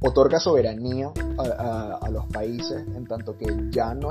otorga 0.00 0.38
soberanía 0.38 1.10
a, 1.38 1.98
a, 2.02 2.10
los 2.10 2.26
países 2.26 2.84
en 2.94 3.06
tanto 3.06 3.38
que 3.38 3.46
ya 3.70 3.94
no, 3.94 4.10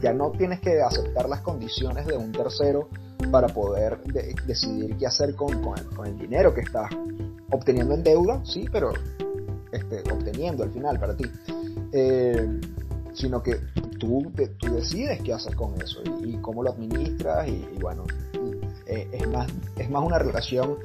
ya 0.00 0.12
no 0.12 0.30
tienes 0.32 0.60
que 0.60 0.80
aceptar 0.80 1.28
las 1.28 1.40
condiciones 1.42 2.06
de 2.06 2.16
un 2.16 2.32
tercero 2.32 2.88
para 3.30 3.48
poder 3.48 4.02
decidir 4.46 4.96
qué 4.96 5.06
hacer 5.06 5.34
con, 5.36 5.62
con, 5.62 6.06
el, 6.06 6.18
dinero 6.18 6.52
que 6.54 6.62
estás 6.62 6.90
obteniendo 7.50 7.94
en 7.94 8.02
deuda, 8.02 8.40
sí, 8.44 8.66
pero 8.70 8.92
este, 9.70 10.00
obteniendo 10.12 10.64
al 10.64 10.70
final 10.72 10.98
para 10.98 11.16
ti. 11.16 11.24
Eh, 11.92 12.60
sino 13.14 13.42
que 13.42 13.60
tú, 14.02 14.32
tú 14.58 14.74
decides 14.74 15.20
qué 15.22 15.32
haces 15.32 15.54
con 15.54 15.80
eso 15.80 16.00
y, 16.24 16.32
cómo 16.38 16.64
lo 16.64 16.70
administras 16.70 17.46
y, 17.48 17.78
bueno, 17.80 18.04
eh, 18.86 19.08
es, 19.12 19.28
más, 19.28 19.46
es 19.78 19.88
más 19.88 20.04
una 20.04 20.18
relación 20.18 20.76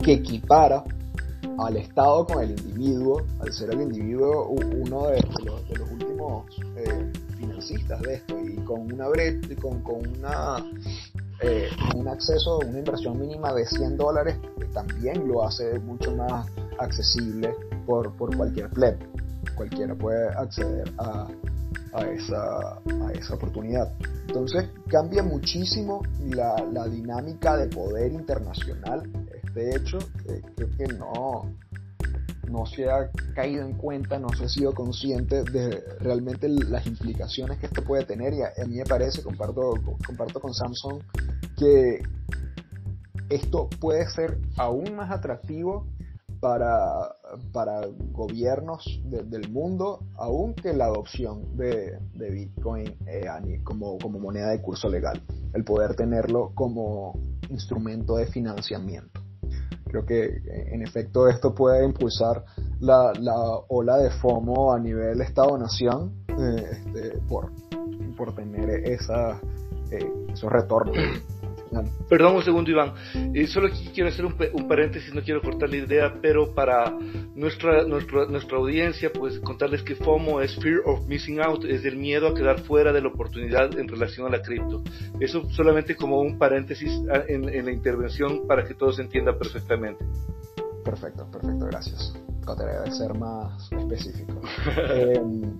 que 0.00 0.12
equipara 0.12 0.84
al 1.58 1.76
Estado 1.76 2.24
con 2.26 2.42
el 2.42 2.50
individuo, 2.50 3.22
al 3.40 3.52
ser 3.52 3.70
el 3.70 3.82
individuo 3.82 4.46
uno 4.50 5.08
de, 5.08 5.20
los, 5.44 5.90
últimos 5.90 6.46
eh, 6.76 7.10
de 8.02 8.14
esto 8.14 8.38
y 8.40 8.56
con 8.64 8.92
una 8.92 9.06
con, 9.60 9.82
con 9.82 10.06
una 10.18 10.56
eh, 11.40 11.68
un 11.96 12.08
acceso 12.08 12.58
una 12.58 12.78
inversión 12.78 13.20
mínima 13.20 13.52
de 13.52 13.66
100 13.66 13.96
dólares 13.96 14.36
también 14.72 15.28
lo 15.28 15.44
hace 15.44 15.78
mucho 15.80 16.14
más 16.16 16.46
accesible 16.78 17.54
por, 17.86 18.12
por 18.16 18.36
cualquier 18.36 18.70
pleb. 18.70 18.96
Cualquiera 19.54 19.94
puede 19.94 20.28
acceder 20.28 20.90
a, 20.98 21.28
a, 21.92 22.02
esa, 22.02 22.78
a 22.78 23.12
esa 23.12 23.34
oportunidad. 23.34 23.92
Entonces 24.26 24.68
cambia 24.88 25.22
muchísimo 25.22 26.02
la, 26.20 26.56
la 26.72 26.86
dinámica 26.88 27.56
de 27.56 27.68
poder 27.68 28.12
internacional. 28.12 29.02
Este 29.44 29.76
hecho, 29.76 29.98
creo 30.56 30.68
que 30.76 30.86
no, 30.94 31.48
no 32.50 32.66
se 32.66 32.90
ha 32.90 33.10
caído 33.34 33.66
en 33.66 33.74
cuenta, 33.74 34.18
no 34.18 34.28
se 34.30 34.44
ha 34.44 34.48
sido 34.48 34.74
consciente 34.74 35.42
de 35.44 35.82
realmente 36.00 36.48
las 36.48 36.86
implicaciones 36.86 37.58
que 37.58 37.66
esto 37.66 37.82
puede 37.82 38.04
tener 38.04 38.34
y 38.34 38.42
a, 38.42 38.66
mí 38.66 38.76
me 38.76 38.84
parece, 38.84 39.22
comparto, 39.22 39.74
comparto 40.06 40.40
con 40.40 40.54
Samsung, 40.54 41.02
que 41.56 42.02
esto 43.28 43.68
puede 43.80 44.06
ser 44.10 44.38
aún 44.56 44.96
más 44.96 45.10
atractivo 45.10 45.86
para, 46.44 47.16
para 47.54 47.86
gobiernos 48.12 49.00
del 49.06 49.50
mundo, 49.50 50.00
aún 50.16 50.52
que 50.52 50.74
la 50.74 50.84
adopción 50.84 51.56
de, 51.56 51.98
de 52.12 52.30
Bitcoin 52.30 52.94
eh, 53.06 53.24
como, 53.64 53.96
como 53.96 54.18
moneda 54.18 54.50
de 54.50 54.60
curso 54.60 54.90
legal, 54.90 55.22
el 55.54 55.64
poder 55.64 55.96
tenerlo 55.96 56.52
como 56.54 57.18
instrumento 57.48 58.16
de 58.16 58.26
financiamiento. 58.26 59.22
Creo 59.86 60.04
que 60.04 60.42
en 60.70 60.82
efecto 60.82 61.28
esto 61.28 61.54
puede 61.54 61.82
impulsar 61.82 62.44
la, 62.78 63.14
la 63.18 63.38
ola 63.68 63.96
de 63.96 64.10
FOMO 64.10 64.74
a 64.74 64.78
nivel 64.78 65.22
Estado-Nación 65.22 66.26
eh, 66.28 66.66
este, 66.72 67.18
por, 67.26 67.52
por 68.18 68.34
tener 68.34 68.68
eh, 68.68 68.98
esos 70.28 70.52
retornos. 70.52 70.98
Perdón 72.08 72.36
un 72.36 72.42
segundo, 72.42 72.70
Iván. 72.70 72.92
Eh, 73.34 73.46
solo 73.46 73.68
quiero 73.92 74.08
hacer 74.08 74.24
un, 74.24 74.34
un, 74.52 74.68
paréntesis, 74.68 75.14
no 75.14 75.22
quiero 75.22 75.40
cortar 75.42 75.68
la 75.70 75.76
idea, 75.76 76.14
pero 76.20 76.54
para 76.54 76.96
nuestra, 77.34 77.84
nuestra, 77.84 78.26
nuestra 78.26 78.58
audiencia, 78.58 79.10
pues 79.12 79.38
contarles 79.40 79.82
que 79.82 79.94
FOMO 79.94 80.40
es 80.40 80.54
Fear 80.56 80.82
of 80.84 81.06
Missing 81.06 81.40
Out, 81.40 81.64
es 81.64 81.84
el 81.84 81.96
miedo 81.96 82.28
a 82.28 82.34
quedar 82.34 82.60
fuera 82.60 82.92
de 82.92 83.00
la 83.00 83.08
oportunidad 83.08 83.78
en 83.78 83.88
relación 83.88 84.26
a 84.26 84.30
la 84.30 84.42
cripto. 84.42 84.82
Eso 85.20 85.48
solamente 85.50 85.96
como 85.96 86.20
un 86.20 86.38
paréntesis 86.38 86.90
ah, 87.12 87.22
en, 87.26 87.48
en 87.48 87.64
la 87.64 87.72
intervención 87.72 88.46
para 88.46 88.64
que 88.64 88.74
todo 88.74 88.92
se 88.92 89.02
entienda 89.02 89.36
perfectamente. 89.36 90.04
Perfecto, 90.84 91.26
perfecto, 91.30 91.66
gracias. 91.66 92.14
Trataré 92.44 92.78
de 92.80 92.90
ser 92.90 93.14
más 93.14 93.72
específico. 93.72 94.40
Em, 94.90 95.58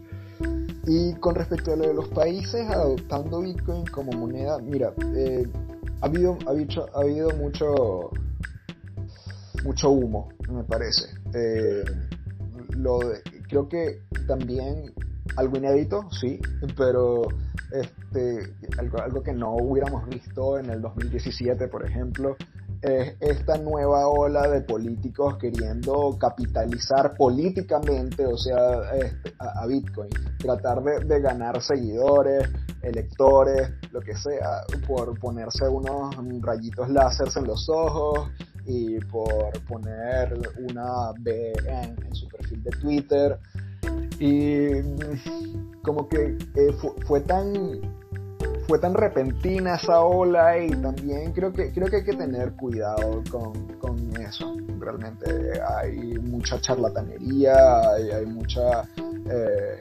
y 0.86 1.14
con 1.14 1.34
respecto 1.34 1.72
a 1.72 1.76
lo 1.76 1.88
de 1.88 1.94
los 1.94 2.08
países 2.08 2.68
adoptando 2.68 3.40
Bitcoin 3.40 3.86
como 3.86 4.12
moneda, 4.12 4.58
mira, 4.58 4.92
eh, 5.16 5.46
ha 6.00 6.06
habido, 6.06 6.36
ha 6.46 6.50
habido, 6.50 6.86
ha 6.94 7.00
habido 7.00 7.30
mucho, 7.36 8.10
mucho 9.64 9.90
humo, 9.90 10.28
me 10.50 10.64
parece. 10.64 11.06
Eh, 11.34 11.84
lo 12.76 12.98
creo 13.48 13.68
que 13.68 14.02
también 14.26 14.92
algo 15.36 15.56
inédito, 15.56 16.08
sí, 16.20 16.38
pero 16.76 17.22
este, 17.72 18.54
algo, 18.78 19.00
algo 19.00 19.22
que 19.22 19.32
no 19.32 19.54
hubiéramos 19.54 20.06
visto 20.08 20.58
en 20.58 20.70
el 20.70 20.82
2017, 20.82 21.68
por 21.68 21.84
ejemplo, 21.84 22.36
es 22.84 23.16
esta 23.20 23.56
nueva 23.56 24.08
ola 24.08 24.46
de 24.48 24.60
políticos 24.60 25.38
queriendo 25.38 26.16
capitalizar 26.20 27.16
políticamente, 27.16 28.26
o 28.26 28.36
sea, 28.36 28.82
a, 29.38 29.66
Bitcoin, 29.66 30.10
tratar 30.38 30.82
de, 30.82 31.20
ganar 31.20 31.62
seguidores, 31.62 32.48
electores, 32.82 33.70
lo 33.90 34.00
que 34.00 34.14
sea, 34.14 34.64
por 34.86 35.18
ponerse 35.18 35.66
unos 35.66 36.14
rayitos 36.42 36.90
láseres 36.90 37.34
en 37.36 37.44
los 37.44 37.68
ojos 37.70 38.30
y 38.66 38.98
por 39.06 39.52
poner 39.66 40.38
una 40.58 41.12
B 41.20 41.52
en, 41.66 42.14
su 42.14 42.28
perfil 42.28 42.62
de 42.64 42.70
Twitter. 42.70 43.38
Y 44.18 44.82
como 45.82 46.06
que 46.08 46.36
eh, 46.54 46.76
fue 47.06 47.20
tan 47.22 48.03
fue 48.66 48.78
tan 48.78 48.94
repentina 48.94 49.76
esa 49.76 50.00
ola 50.00 50.58
y 50.58 50.70
también 50.70 51.32
creo 51.32 51.52
que, 51.52 51.72
creo 51.72 51.88
que 51.88 51.96
hay 51.96 52.04
que 52.04 52.14
tener 52.16 52.52
cuidado 52.52 53.22
con, 53.30 53.74
eso. 54.20 54.56
Realmente 54.78 55.60
hay 55.60 56.18
mucha 56.18 56.60
charlatanería, 56.60 57.54
hay, 57.90 58.26
mucha... 58.26 58.82
Eh, 59.30 59.80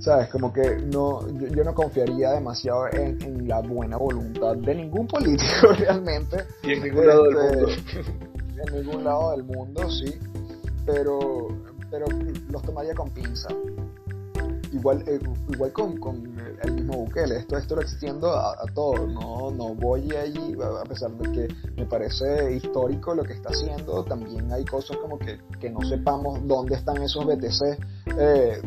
¿Sabes? 0.00 0.28
Como 0.28 0.52
que 0.52 0.76
no, 0.76 1.26
yo, 1.28 1.64
no 1.64 1.74
confiaría 1.74 2.32
demasiado 2.32 2.86
en, 2.92 3.48
la 3.48 3.60
buena 3.60 3.96
voluntad 3.96 4.54
de 4.56 4.74
ningún 4.74 5.06
político 5.06 5.72
realmente. 5.78 6.44
Y 6.62 6.72
en 6.72 6.82
ningún 6.82 7.06
lado 7.06 7.22
del 7.24 7.70
este, 7.70 8.02
mundo. 8.02 8.26
En 8.66 8.74
ningún 8.74 9.04
lado 9.04 9.30
del 9.32 9.44
mundo, 9.44 9.90
sí. 9.90 10.14
Pero, 10.84 11.48
pero 11.90 12.06
los 12.50 12.62
tomaría 12.62 12.94
con 12.94 13.10
pinza. 13.10 13.48
Igual, 14.76 15.02
eh, 15.06 15.18
igual 15.48 15.72
con, 15.72 15.96
con 15.96 16.38
el 16.62 16.72
mismo 16.72 16.98
Bukele. 16.98 17.38
Esto, 17.38 17.56
esto 17.56 17.76
lo 17.76 17.82
extiendo 17.82 18.34
a, 18.34 18.54
todo. 18.74 19.06
No, 19.06 19.50
no 19.50 19.74
voy 19.74 20.10
ahí, 20.14 20.56
a 20.62 20.84
pesar 20.84 21.10
de 21.12 21.32
que 21.32 21.54
me 21.76 21.86
parece 21.86 22.54
histórico 22.54 23.14
lo 23.14 23.22
que 23.22 23.32
está 23.32 23.48
haciendo, 23.50 24.04
también 24.04 24.52
hay 24.52 24.64
cosas 24.66 24.98
como 24.98 25.18
que, 25.18 25.38
que 25.60 25.70
no 25.70 25.80
sepamos 25.80 26.46
dónde 26.46 26.74
están 26.74 27.02
esos 27.02 27.24
BTC 27.24 27.78
eh, 28.18 28.60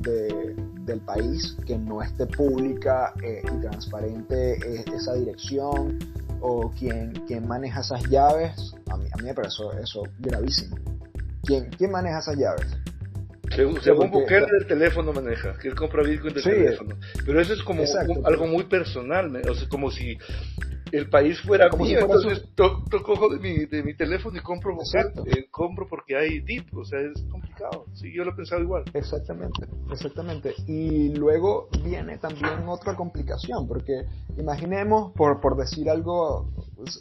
de, 0.00 0.56
del 0.84 1.00
país, 1.00 1.56
que 1.66 1.78
no 1.78 2.02
esté 2.02 2.26
pública 2.26 3.14
eh, 3.22 3.42
y 3.42 3.60
transparente 3.60 4.58
esa 4.94 5.14
dirección 5.14 5.98
o 6.40 6.70
quién, 6.78 7.12
quién 7.26 7.48
maneja 7.48 7.80
esas 7.80 8.02
llaves. 8.10 8.74
A 8.90 8.98
mí, 8.98 9.08
a 9.10 9.16
mí 9.16 9.24
me 9.24 9.34
parece 9.34 9.62
eso, 9.82 10.02
gravísimo. 10.18 10.76
¿Quién, 11.44 11.70
¿Quién 11.70 11.92
maneja 11.92 12.18
esas 12.18 12.36
llaves? 12.36 12.66
Según, 13.54 13.80
según 13.80 14.10
Bukele 14.10 14.46
del 14.58 14.66
teléfono 14.66 15.12
maneja, 15.12 15.54
que 15.60 15.68
él 15.68 15.74
compra 15.74 16.02
Bitcoin 16.02 16.34
del 16.34 16.42
teléfono. 16.42 16.96
Pero 17.24 17.40
eso 17.40 17.52
es 17.52 17.62
como 17.62 17.82
algo 18.24 18.46
muy 18.46 18.64
personal, 18.64 19.40
o 19.48 19.54
sea, 19.54 19.68
como 19.68 19.90
si 19.90 20.18
el 20.92 21.08
país 21.08 21.40
fuera 21.40 21.68
mío, 21.70 21.98
entonces 22.00 22.44
to, 22.54 22.84
cojo 23.04 23.28
de 23.28 23.40
mi, 23.40 23.66
de 23.66 23.82
mi 23.82 23.94
teléfono 23.94 24.38
y 24.38 24.40
compro, 24.40 24.76
eh, 25.26 25.46
compro 25.50 25.86
porque 25.88 26.16
hay 26.16 26.40
DIP, 26.40 26.74
o 26.76 26.84
sea, 26.84 27.00
es 27.00 27.22
complicado. 27.30 27.86
Sí, 27.94 28.12
yo 28.14 28.24
lo 28.24 28.32
he 28.32 28.34
pensado 28.34 28.62
igual. 28.62 28.84
Exactamente, 28.94 29.66
exactamente. 29.90 30.54
Y 30.66 31.14
luego 31.14 31.68
viene 31.84 32.18
también 32.18 32.68
otra 32.68 32.94
complicación, 32.94 33.66
porque 33.66 34.06
imaginemos, 34.38 35.12
por, 35.12 35.40
por 35.40 35.56
decir 35.56 35.90
algo, 35.90 36.50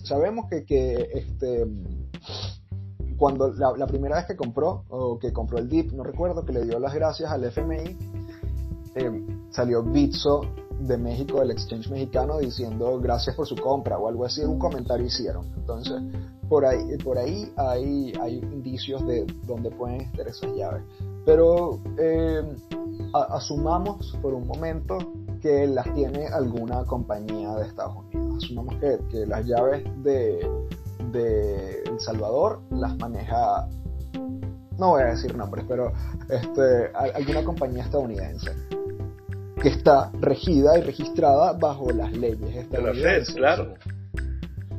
sabemos 0.04 0.46
que, 0.50 0.66
que 0.66 1.08
este 1.14 1.66
cuando 3.18 3.52
la, 3.54 3.88
primera 3.88 4.18
vez 4.18 4.26
que 4.26 4.36
compró, 4.36 4.84
o 4.90 5.18
que 5.18 5.32
compró 5.32 5.58
el 5.58 5.70
DIP, 5.70 5.94
no 5.94 6.04
recuerdo, 6.04 6.46
que 6.46 6.54
le 6.54 6.66
dio 6.66 6.80
las 6.80 6.94
gracias 6.94 7.32
al 7.32 7.44
FMI, 7.46 7.98
eh, 8.96 9.26
salió 9.52 9.84
Bitso 9.84 10.42
de 10.80 10.98
México, 10.98 11.40
del 11.40 11.52
exchange 11.52 11.90
mexicano, 11.90 12.40
diciendo 12.40 13.00
gracias 13.00 13.36
por 13.36 13.48
su 13.48 13.56
compra 13.56 13.98
o 13.98 14.08
algo 14.08 14.26
así, 14.26 14.44
un 14.44 14.60
comentario 14.60 15.06
hicieron. 15.06 15.46
Entonces, 15.56 16.02
por 16.50 16.66
ahí, 16.66 16.98
por 17.04 17.18
ahí 17.18 17.52
hay, 17.56 18.14
hay 18.22 18.38
indicios 18.38 19.06
de 19.08 19.26
dónde 19.48 19.72
pueden 19.72 20.02
estar 20.02 20.28
esas 20.28 20.54
llaves. 20.54 20.84
Pero 21.26 21.80
eh, 21.98 22.44
asumamos 23.14 24.18
por 24.22 24.34
un 24.34 24.46
momento 24.46 24.98
que 25.42 25.68
las 25.68 25.92
tiene 25.94 26.28
alguna 26.28 26.84
compañía 26.86 27.56
de 27.56 27.68
Estados 27.68 27.96
Unidos. 27.98 28.44
Asumamos 28.44 28.76
que, 28.76 29.00
que 29.10 29.26
las 29.26 29.46
llaves 29.46 29.84
de, 30.04 30.48
de 31.16 31.84
El 31.84 32.00
Salvador 32.00 32.62
las 32.72 32.96
maneja, 32.98 33.68
no 34.78 34.90
voy 34.90 35.04
a 35.04 35.06
decir 35.08 35.36
nombres, 35.36 35.66
pero 35.68 35.94
este, 36.30 36.92
alguna 36.94 37.44
compañía 37.44 37.84
estadounidense 37.84 38.52
que 39.62 39.70
está 39.70 40.12
regida 40.20 40.78
y 40.78 40.82
registrada 40.82 41.54
bajo 41.54 41.90
las 41.92 42.12
leyes 42.12 42.56
estadounidenses. 42.56 43.34
claro. 43.36 43.74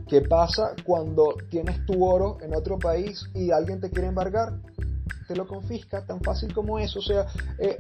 ¿Qué 0.09 0.21
pasa 0.21 0.77
cuando 0.85 1.35
tienes 1.51 1.85
tu 1.87 2.05
oro 2.05 2.39
en 2.41 2.55
otro 2.55 2.79
país 2.79 3.29
y 3.35 3.51
alguien 3.51 3.81
te 3.81 3.91
quiere 3.91 4.09
embargar? 4.09 4.53
te 5.27 5.35
lo 5.35 5.47
confisca, 5.47 6.05
tan 6.07 6.21
fácil 6.21 6.53
como 6.55 6.79
eso. 6.79 7.01
O 7.01 7.03
sea, 7.03 7.27
eh, 7.59 7.79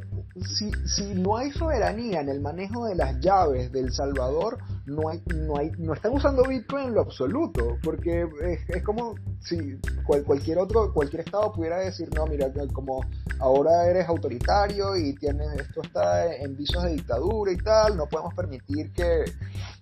si, 0.58 0.70
si, 0.86 1.14
no 1.14 1.36
hay 1.36 1.50
soberanía 1.52 2.20
en 2.20 2.28
el 2.28 2.40
manejo 2.40 2.86
de 2.86 2.94
las 2.94 3.20
llaves 3.20 3.70
del 3.72 3.92
Salvador, 3.92 4.58
no 4.86 5.08
hay, 5.08 5.20
no 5.34 5.58
hay, 5.58 5.70
no 5.78 5.94
están 5.94 6.12
usando 6.12 6.44
Bitcoin 6.44 6.86
en 6.86 6.94
lo 6.94 7.00
absoluto, 7.00 7.76
porque 7.82 8.26
es, 8.68 8.82
como 8.84 9.16
si 9.40 9.78
cualquier 10.24 10.58
otro, 10.58 10.92
cualquier 10.92 11.22
estado 11.22 11.52
pudiera 11.52 11.78
decir, 11.78 12.08
no, 12.14 12.26
mira, 12.26 12.50
como 12.72 13.04
ahora 13.40 13.86
eres 13.86 14.08
autoritario 14.08 14.96
y 14.96 15.14
tienes, 15.14 15.48
esto 15.60 15.82
está 15.82 16.34
en 16.36 16.56
visos 16.56 16.84
de 16.84 16.92
dictadura 16.92 17.52
y 17.52 17.56
tal, 17.56 17.96
no 17.96 18.06
podemos 18.06 18.32
permitir 18.34 18.92
que, 18.92 19.24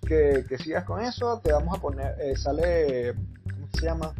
que, 0.07 0.57
sigas 0.57 0.83
con 0.85 1.01
eso, 1.01 1.39
te 1.43 1.53
vamos 1.53 1.77
a 1.77 1.81
poner, 1.81 2.15
eh, 2.19 2.35
sale, 2.35 3.13
¿cómo 3.43 3.67
se 3.79 3.85
llama? 3.85 4.13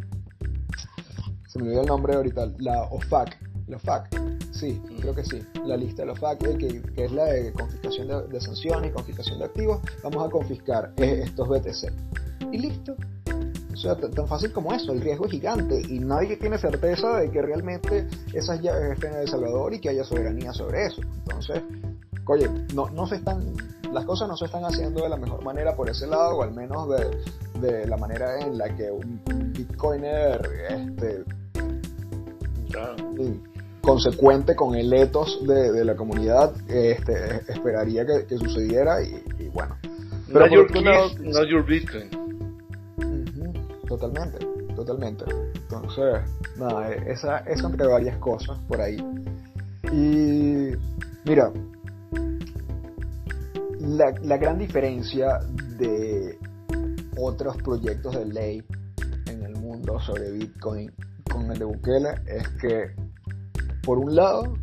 se 1.48 1.58
me 1.58 1.68
olvidó 1.68 1.80
el 1.82 1.86
nombre 1.86 2.14
ahorita, 2.14 2.46
la 2.58 2.82
OFAC, 2.82 3.36
la 3.68 3.76
OFAC, 3.76 4.08
sí, 4.52 4.80
creo 5.00 5.14
que 5.14 5.24
sí, 5.24 5.42
la 5.64 5.76
lista 5.76 6.02
de 6.02 6.06
la 6.06 6.12
OFAC, 6.12 6.42
eh, 6.44 6.82
que, 6.94 7.04
es 7.04 7.12
la 7.12 7.24
de 7.24 7.52
confiscación 7.52 8.08
de, 8.28 8.40
sanciones 8.40 8.90
y 8.90 8.94
confiscación 8.94 9.38
de 9.38 9.44
activos, 9.46 9.80
vamos 10.02 10.26
a 10.26 10.30
confiscar 10.30 10.92
eh, 10.98 11.22
estos 11.24 11.48
BTC. 11.48 11.92
Y 12.52 12.58
listo. 12.58 12.96
O 13.72 13.78
sea, 13.78 13.94
tan 13.94 14.26
fácil 14.26 14.52
como 14.52 14.72
eso, 14.72 14.92
el 14.92 15.02
riesgo 15.02 15.26
es 15.26 15.32
gigante 15.32 15.82
y 15.86 15.98
nadie 15.98 16.36
tiene 16.38 16.56
certeza 16.56 17.18
de 17.18 17.30
que 17.30 17.42
realmente 17.42 18.08
esas 18.32 18.62
llaves 18.62 18.92
estén 18.92 19.12
en 19.12 19.20
El 19.20 19.28
Salvador 19.28 19.74
y 19.74 19.80
que 19.80 19.90
haya 19.90 20.02
soberanía 20.02 20.54
sobre 20.54 20.86
eso. 20.86 21.02
Entonces, 21.02 21.62
oye, 22.26 22.48
no, 22.74 22.88
no 22.88 23.06
se 23.06 23.16
están, 23.16 23.52
las 23.92 24.06
cosas 24.06 24.28
no 24.28 24.36
se 24.36 24.46
están 24.46 24.64
haciendo 24.64 25.02
de 25.02 25.10
la 25.10 25.18
mejor 25.18 25.44
manera 25.44 25.76
por 25.76 25.90
ese 25.90 26.06
lado, 26.06 26.38
o 26.38 26.42
al 26.42 26.54
menos 26.54 26.88
de, 26.88 27.60
de 27.60 27.86
la 27.86 27.98
manera 27.98 28.40
en 28.40 28.56
la 28.56 28.74
que 28.74 28.90
un 28.90 29.20
bitcoiner 29.52 30.40
este, 30.70 31.24
consecuente 33.86 34.56
con 34.56 34.74
el 34.74 34.92
ethos 34.92 35.38
de, 35.46 35.84
la 35.84 35.94
comunidad, 35.94 36.52
este, 36.68 37.36
esperaría 37.48 38.04
que, 38.04 38.36
sucediera 38.36 39.00
y, 39.00 39.48
bueno. 39.54 39.76
Pero 40.26 40.48
no 40.48 41.44
your 41.44 41.64
Bitcoin. 41.64 42.10
totalmente, 43.86 44.44
totalmente. 44.74 45.24
Entonces, 45.54 46.20
nada, 46.58 46.92
esa 46.94 47.38
es 47.38 47.62
entre 47.62 47.86
varias 47.86 48.18
cosas 48.18 48.58
por 48.66 48.80
ahí. 48.80 48.96
Y 49.92 50.72
mira, 51.24 51.52
la, 53.78 54.12
la 54.20 54.36
gran 54.36 54.58
diferencia 54.58 55.38
de 55.78 56.36
otros 57.16 57.56
proyectos 57.58 58.16
de 58.16 58.24
ley 58.26 58.64
en 59.26 59.44
el 59.44 59.54
mundo 59.54 60.00
sobre 60.00 60.32
Bitcoin 60.32 60.90
con 61.30 61.52
el 61.52 61.58
de 61.58 61.64
Bukele 61.64 62.14
es 62.26 62.48
que, 62.60 63.05
por 63.86 63.98
un 63.98 64.16
lado, 64.16 64.54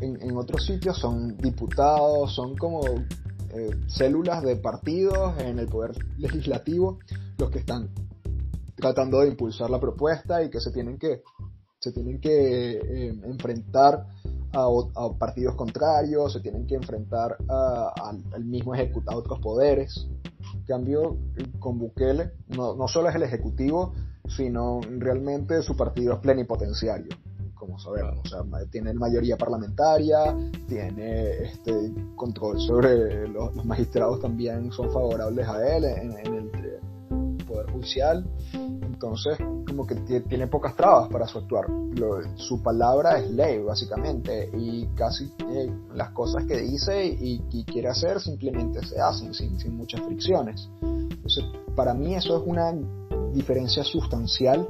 en, 0.00 0.36
otros 0.36 0.64
sitios 0.64 0.98
son 0.98 1.36
diputados, 1.36 2.34
son 2.34 2.56
como 2.56 2.80
eh, 2.86 3.70
células 3.86 4.42
de 4.42 4.56
partidos 4.56 5.38
en 5.40 5.58
el 5.58 5.66
poder 5.68 5.92
legislativo 6.16 6.98
los 7.38 7.50
que 7.50 7.58
están 7.58 7.90
tratando 8.74 9.20
de 9.20 9.28
impulsar 9.28 9.68
la 9.68 9.78
propuesta 9.78 10.42
y 10.42 10.48
que 10.48 10.60
se 10.60 10.70
tienen 10.70 10.98
que 10.98 11.22
se 11.78 11.92
tienen 11.92 12.18
que 12.18 12.72
eh, 12.72 13.08
enfrentar 13.24 14.06
a, 14.52 14.68
partidos 15.18 15.54
contrarios, 15.54 16.32
se 16.32 16.40
tienen 16.40 16.66
que 16.66 16.76
enfrentar 16.76 17.36
al 17.46 18.44
mismo 18.44 18.74
ejecutivo, 18.74 19.12
a 19.12 19.16
otros 19.16 19.38
poderes. 19.40 20.08
En 20.54 20.64
cambio, 20.64 21.18
con 21.58 21.78
Bukele, 21.78 22.32
no, 22.48 22.74
no 22.74 22.88
solo 22.88 23.10
es 23.10 23.14
el 23.16 23.22
ejecutivo, 23.22 23.92
sino 24.28 24.80
realmente 24.98 25.60
su 25.62 25.76
partido 25.76 26.14
es 26.14 26.20
plenipotenciario, 26.20 27.14
como 27.56 27.78
sabemos. 27.78 28.20
O 28.24 28.28
sea, 28.28 28.42
tiene 28.70 28.92
mayoría 28.94 29.36
parlamentaria, 29.36 30.18
tiene 30.68 31.44
este 31.44 31.92
control 32.14 32.60
sobre 32.60 33.26
los, 33.28 33.64
magistrados 33.64 34.20
también 34.20 34.70
son 34.70 34.92
favorables 34.92 35.48
a 35.48 35.76
él 35.76 35.84
en, 35.84 36.12
el 36.12 37.44
Poder 37.46 37.70
Judicial. 37.72 38.24
Entonces, 38.52 39.36
como 39.66 39.86
que 39.86 39.94
tiene 40.20 40.46
pocas 40.46 40.74
trabas 40.74 41.08
para 41.10 41.26
su 41.26 41.38
actuar. 41.38 41.66
su 42.36 42.62
palabra 42.62 43.18
es 43.18 43.30
ley, 43.30 43.62
básicamente, 43.62 44.50
y 44.56 44.86
casi 44.94 45.32
eh, 45.50 45.70
las 45.94 46.10
cosas 46.10 46.44
que 46.46 46.58
dice 46.58 47.04
y, 47.06 47.42
y, 47.50 47.64
quiere 47.64 47.88
hacer 47.88 48.20
simplemente 48.20 48.84
se 48.86 49.00
hacen 49.00 49.34
sin, 49.34 49.58
sin 49.58 49.76
muchas 49.76 50.00
fricciones. 50.00 50.68
Entonces, 50.82 51.44
para 51.74 51.92
mí 51.92 52.14
eso 52.14 52.38
es 52.38 52.42
una 52.46 52.72
diferencia 53.32 53.84
sustancial 53.84 54.66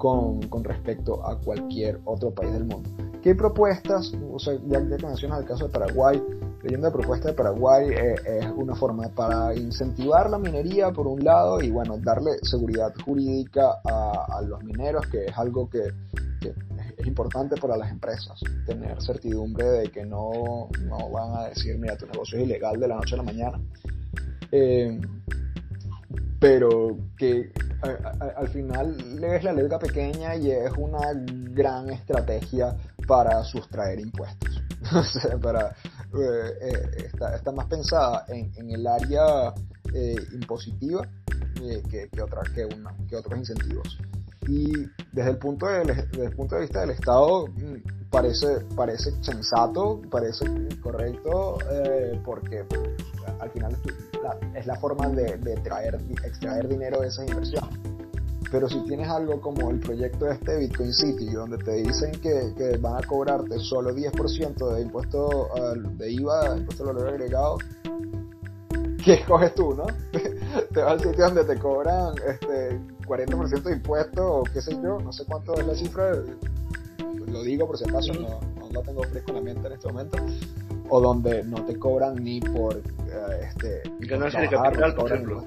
con, 0.00 0.40
con, 0.48 0.64
respecto 0.64 1.22
a 1.28 1.38
cualquier 1.38 2.00
otro 2.06 2.30
país 2.30 2.50
del 2.54 2.64
mundo. 2.64 2.88
¿Qué 3.22 3.34
propuestas? 3.34 4.14
O 4.32 4.38
sea, 4.38 4.54
ya, 4.66 4.78
que 4.78 5.06
mencionas 5.06 5.40
el 5.40 5.44
caso 5.46 5.66
de 5.66 5.70
Paraguay, 5.70 6.22
leyendo 6.62 6.88
la 6.88 6.92
propuesta 6.92 7.28
de 7.28 7.34
Paraguay 7.34 7.90
eh, 7.90 8.14
es 8.38 8.46
una 8.56 8.74
forma 8.74 9.10
para 9.10 9.54
incentivar 9.54 10.30
la 10.30 10.38
minería 10.38 10.90
por 10.90 11.06
un 11.06 11.22
lado 11.22 11.60
y 11.60 11.70
bueno, 11.70 11.98
darle 11.98 12.30
seguridad 12.40 12.94
jurídica 13.04 13.74
a, 13.84 14.40
los 14.40 14.64
mineros, 14.64 15.06
que 15.08 15.26
es 15.26 15.36
algo 15.36 15.68
que, 15.68 15.82
es 16.96 17.06
importante 17.06 17.56
para 17.60 17.76
las 17.76 17.90
empresas, 17.90 18.40
tener 18.64 19.02
certidumbre 19.02 19.66
de 19.66 19.90
que 19.90 20.06
no, 20.06 20.68
no 20.86 21.10
van 21.10 21.36
a 21.36 21.48
decir, 21.50 21.78
mira, 21.78 21.98
tu 21.98 22.06
negocio 22.06 22.38
es 22.38 22.44
ilegal 22.44 22.80
de 22.80 22.88
la 22.88 22.94
noche 22.94 23.16
a 23.16 23.18
la 23.18 23.22
mañana. 23.22 23.60
Eh, 24.50 24.98
pero 26.40 26.96
que 27.18 27.52
al 28.36 28.48
final 28.48 28.96
es 29.22 29.44
la 29.44 29.52
letra 29.52 29.78
pequeña 29.78 30.34
y 30.36 30.50
es 30.50 30.72
una 30.78 31.12
gran 31.52 31.90
estrategia 31.90 32.74
para 33.06 33.44
sustraer 33.44 34.00
impuestos. 34.00 34.62
para, 35.42 35.68
eh, 35.68 36.58
eh, 36.62 37.10
está, 37.12 37.52
más 37.52 37.66
pensada 37.66 38.24
en, 38.28 38.70
el 38.70 38.86
área 38.86 39.52
eh, 39.92 40.16
impositiva 40.32 41.06
que, 41.90 42.08
que, 42.10 42.22
otra, 42.22 42.42
que, 42.54 42.64
una, 42.64 42.96
que 43.06 43.16
otros 43.16 43.38
incentivos. 43.38 43.98
Y 44.48 44.72
desde 45.12 45.30
el 45.32 45.36
punto 45.36 45.66
de, 45.66 45.84
desde 45.84 46.24
el 46.24 46.34
punto 46.34 46.54
de 46.54 46.62
vista 46.62 46.80
del 46.80 46.90
Estado 46.90 47.46
mm, 47.48 48.08
parece, 48.10 48.60
parece 48.74 49.10
sensato, 49.22 50.00
parece 50.10 50.46
correcto, 50.80 51.58
porque 52.24 52.64
al 53.38 53.50
final 53.50 53.76
es 54.54 54.66
la 54.66 54.76
forma 54.76 55.08
de, 55.08 55.38
traer, 55.62 55.98
extraer 56.24 56.68
dinero 56.68 57.00
de 57.00 57.08
esa 57.08 57.24
inversión. 57.24 57.68
Pero 58.50 58.68
si 58.68 58.80
tienes 58.84 59.08
algo 59.08 59.40
como 59.40 59.70
el 59.70 59.78
proyecto 59.78 60.28
este 60.28 60.58
Bitcoin 60.58 60.92
City, 60.92 61.30
donde 61.30 61.58
te 61.58 61.72
dicen 61.74 62.12
que, 62.20 62.76
van 62.78 63.02
a 63.02 63.06
cobrarte 63.06 63.58
solo 63.60 63.94
10% 63.94 64.74
de 64.74 64.82
impuesto 64.82 65.48
de 65.96 66.10
IVA, 66.10 66.58
impuesto 66.58 66.82
al 66.88 66.96
valor 66.96 67.08
agregado, 67.10 67.58
¿qué 69.04 69.14
escoges 69.14 69.54
tú, 69.54 69.74
no? 69.74 69.86
te 70.74 70.80
vas 70.80 70.92
al 70.92 71.00
sitio 71.00 71.24
donde 71.26 71.44
te 71.44 71.56
cobran 71.60 72.14
este 72.26 72.80
40% 73.06 73.62
de 73.62 73.72
impuesto 73.72 74.34
o 74.34 74.44
qué 74.44 74.60
sé 74.60 74.72
yo, 74.82 74.98
no 74.98 75.12
sé 75.12 75.24
cuánto 75.26 75.54
es 75.54 75.66
la 75.66 75.74
cifra, 75.74 76.12
lo 77.26 77.42
digo 77.42 77.66
por 77.66 77.78
si 77.78 77.84
acaso, 77.84 78.12
no, 78.14 78.40
no 78.58 78.70
la 78.72 78.82
tengo 78.82 79.02
fresco 79.04 79.30
en 79.30 79.36
la 79.36 79.42
mente 79.42 79.66
en 79.68 79.72
este 79.74 79.88
momento, 79.88 80.18
o 80.90 81.00
donde 81.00 81.44
no 81.44 81.64
te 81.64 81.78
cobran 81.78 82.16
ni 82.16 82.40
por 82.40 82.76
eh, 82.76 83.48
este 83.48 83.82
ganancia 84.00 84.40
de 84.40 84.48
capital, 84.48 84.94
por 84.94 85.12
ejemplo. 85.12 85.44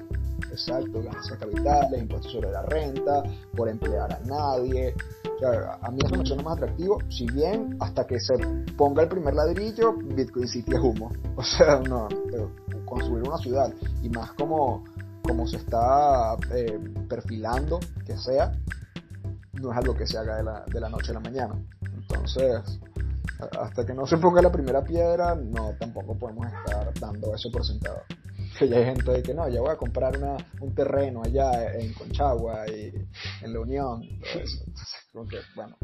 exacto, 0.50 1.02
ganancias 1.02 1.38
capitales, 1.38 2.00
impuestos 2.00 2.32
sobre 2.32 2.50
la 2.50 2.62
renta, 2.62 3.22
por 3.56 3.68
emplear 3.68 4.12
a 4.12 4.20
nadie. 4.20 4.94
O 5.36 5.38
sea, 5.38 5.78
a 5.82 5.90
mí 5.90 5.98
eso 6.04 6.16
me 6.16 6.26
suena 6.26 6.42
más 6.42 6.56
atractivo, 6.56 6.98
si 7.10 7.26
bien 7.26 7.76
hasta 7.80 8.06
que 8.06 8.18
se 8.18 8.34
ponga 8.76 9.02
el 9.02 9.08
primer 9.08 9.34
ladrillo, 9.34 9.92
Bitcoin 9.92 10.48
City 10.48 10.72
es 10.74 10.80
humo. 10.80 11.10
O 11.36 11.42
sea, 11.42 11.80
no, 11.80 12.08
construir 12.84 13.26
una 13.26 13.38
ciudad 13.38 13.72
y 14.02 14.08
más 14.08 14.32
como, 14.32 14.84
como 15.22 15.46
se 15.46 15.56
está 15.56 16.36
eh, 16.54 16.78
perfilando 17.08 17.80
que 18.06 18.16
sea, 18.16 18.52
no 19.54 19.72
es 19.72 19.78
algo 19.78 19.94
que 19.94 20.06
se 20.06 20.16
haga 20.16 20.36
de 20.36 20.44
la, 20.44 20.64
de 20.64 20.80
la 20.80 20.88
noche 20.88 21.10
a 21.10 21.14
la 21.14 21.20
mañana. 21.20 21.54
Entonces, 21.96 22.80
hasta 23.58 23.84
que 23.84 23.94
no 23.94 24.06
se 24.06 24.18
ponga 24.18 24.42
la 24.42 24.52
primera 24.52 24.82
piedra, 24.82 25.34
no, 25.34 25.74
tampoco 25.78 26.18
podemos 26.18 26.46
estar 26.46 26.92
dando 27.00 27.34
eso 27.34 27.50
por 27.50 27.64
sentado. 27.64 28.02
Que 28.58 28.68
ya 28.68 28.76
hay 28.76 28.84
gente 28.84 29.10
de 29.10 29.22
que 29.22 29.34
no, 29.34 29.48
ya 29.48 29.60
voy 29.60 29.70
a 29.70 29.76
comprar 29.76 30.16
una, 30.16 30.36
un 30.60 30.74
terreno 30.74 31.22
allá 31.24 31.74
en 31.74 31.92
Conchagua 31.92 32.66
y 32.68 32.92
en 33.42 33.52
La 33.52 33.60
Unión. 33.60 34.02
Entonces, 34.02 35.44
bueno, 35.56 35.76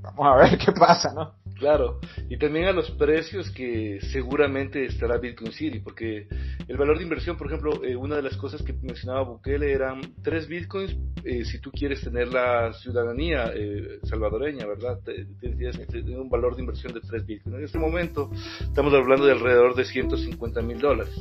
vamos 0.00 0.26
a 0.26 0.36
ver 0.36 0.58
qué 0.64 0.72
pasa, 0.72 1.12
¿no? 1.12 1.34
Claro, 1.58 1.98
y 2.28 2.38
también 2.38 2.66
a 2.66 2.72
los 2.72 2.90
precios 2.92 3.50
que 3.50 3.98
seguramente 4.12 4.86
estará 4.86 5.18
Bitcoin 5.18 5.52
City, 5.52 5.80
porque 5.80 6.28
el 6.68 6.76
valor 6.76 6.98
de 6.98 7.04
inversión, 7.04 7.38
por 7.38 7.46
ejemplo, 7.46 7.82
eh, 7.82 7.96
una 7.96 8.16
de 8.16 8.22
las 8.22 8.36
cosas 8.36 8.62
que 8.62 8.74
mencionaba 8.74 9.22
Bukele 9.22 9.72
eran 9.72 10.02
tres 10.22 10.46
Bitcoins 10.46 10.94
eh, 11.24 11.44
si 11.46 11.60
tú 11.60 11.70
quieres 11.70 12.02
tener 12.02 12.28
la 12.28 12.74
ciudadanía 12.74 13.50
eh, 13.54 13.98
salvadoreña, 14.04 14.66
¿verdad? 14.66 15.00
Tienes 15.40 15.78
un 16.08 16.28
valor 16.28 16.54
de 16.54 16.60
inversión 16.60 16.92
de 16.92 17.00
tres 17.00 17.24
Bitcoins. 17.24 17.58
En 17.58 17.64
este 17.64 17.78
momento 17.78 18.30
estamos 18.60 18.92
hablando 18.92 19.24
de 19.24 19.32
alrededor 19.32 19.74
de 19.74 19.86
150 19.86 20.60
mil 20.60 20.78
dólares. 20.78 21.14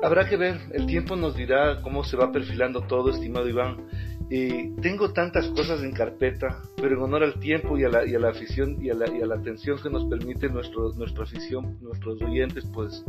habrá 0.00 0.28
que 0.28 0.36
ver, 0.36 0.60
el 0.72 0.86
tiempo 0.86 1.16
nos 1.16 1.34
dirá 1.34 1.82
cómo 1.82 2.04
se 2.04 2.16
va 2.16 2.30
perfilando 2.30 2.82
todo, 2.82 3.10
estimado 3.10 3.48
Iván 3.48 3.88
tengo 4.28 5.12
tantas 5.12 5.46
cosas 5.48 5.82
en 5.82 5.92
carpeta, 5.92 6.62
pero 6.76 6.96
en 6.96 7.02
honor 7.02 7.22
al 7.22 7.38
tiempo 7.38 7.78
y 7.78 7.84
a 7.84 7.88
la, 7.88 8.06
y 8.06 8.14
a 8.14 8.18
la 8.18 8.30
afición 8.30 8.82
y 8.82 8.90
a 8.90 8.94
la, 8.94 9.08
y 9.08 9.22
a 9.22 9.26
la 9.26 9.36
atención 9.36 9.78
que 9.80 9.88
nos 9.88 10.04
permite 10.06 10.48
nuestro, 10.48 10.92
nuestra 10.94 11.24
afición, 11.24 11.78
nuestros 11.80 12.20
oyentes, 12.22 12.64
pues 12.72 13.04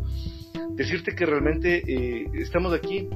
decirte 0.71 1.15
que 1.15 1.25
realmente 1.25 1.83
eh, 1.87 2.29
estamos 2.35 2.73
aquí. 2.73 3.09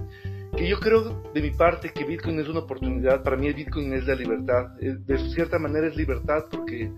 Que 0.58 0.68
yo 0.68 0.80
creo 0.82 1.24
de 1.34 1.42
mi 1.42 1.52
parte 1.52 1.94
que 1.94 2.04
Bitcoin 2.04 2.40
es 2.40 2.50
una 2.50 2.60
oportunidad, 2.60 3.24
para 3.24 3.38
mí 3.38 3.54
Bitcoin 3.54 3.94
es 3.94 4.06
la 4.06 4.16
libertad, 4.16 4.72
de 4.80 5.18
cierta 5.34 5.58
manera 5.58 5.88
es 5.88 5.96
libertad 5.96 6.46
porque 6.52 6.92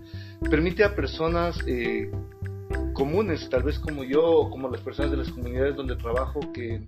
permite 0.50 0.82
a 0.82 0.96
personas 0.96 1.56
eh, 1.68 2.10
comunes, 2.94 3.48
tal 3.50 3.62
vez 3.62 3.78
como 3.78 4.02
yo 4.02 4.24
o 4.24 4.50
como 4.50 4.68
las 4.68 4.80
personas 4.80 5.12
de 5.12 5.18
las 5.18 5.30
comunidades 5.30 5.76
donde 5.76 5.94
trabajo, 5.94 6.40
que 6.52 6.80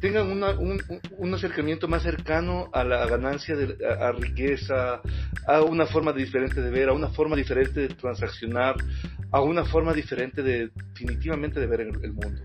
tengan 0.00 0.28
un, 0.30 1.34
acercamiento 1.34 1.88
más 1.88 2.02
cercano 2.02 2.68
a 2.72 2.84
la 2.84 3.06
ganancia, 3.06 3.56
de, 3.56 3.76
a, 3.86 4.12
riqueza, 4.12 5.00
a 5.46 5.62
una 5.62 5.86
forma 5.86 6.12
diferente 6.12 6.60
de 6.60 6.70
ver, 6.70 6.88
a 6.88 6.92
una 6.92 7.08
forma 7.08 7.36
diferente 7.36 7.80
de 7.80 7.88
transaccionar, 7.88 8.76
a 9.30 9.40
una 9.40 9.64
forma 9.64 9.92
diferente 9.92 10.42
de 10.42 10.70
definitivamente 10.92 11.60
de 11.60 11.66
ver 11.66 11.80
el, 11.80 12.12
mundo. 12.12 12.42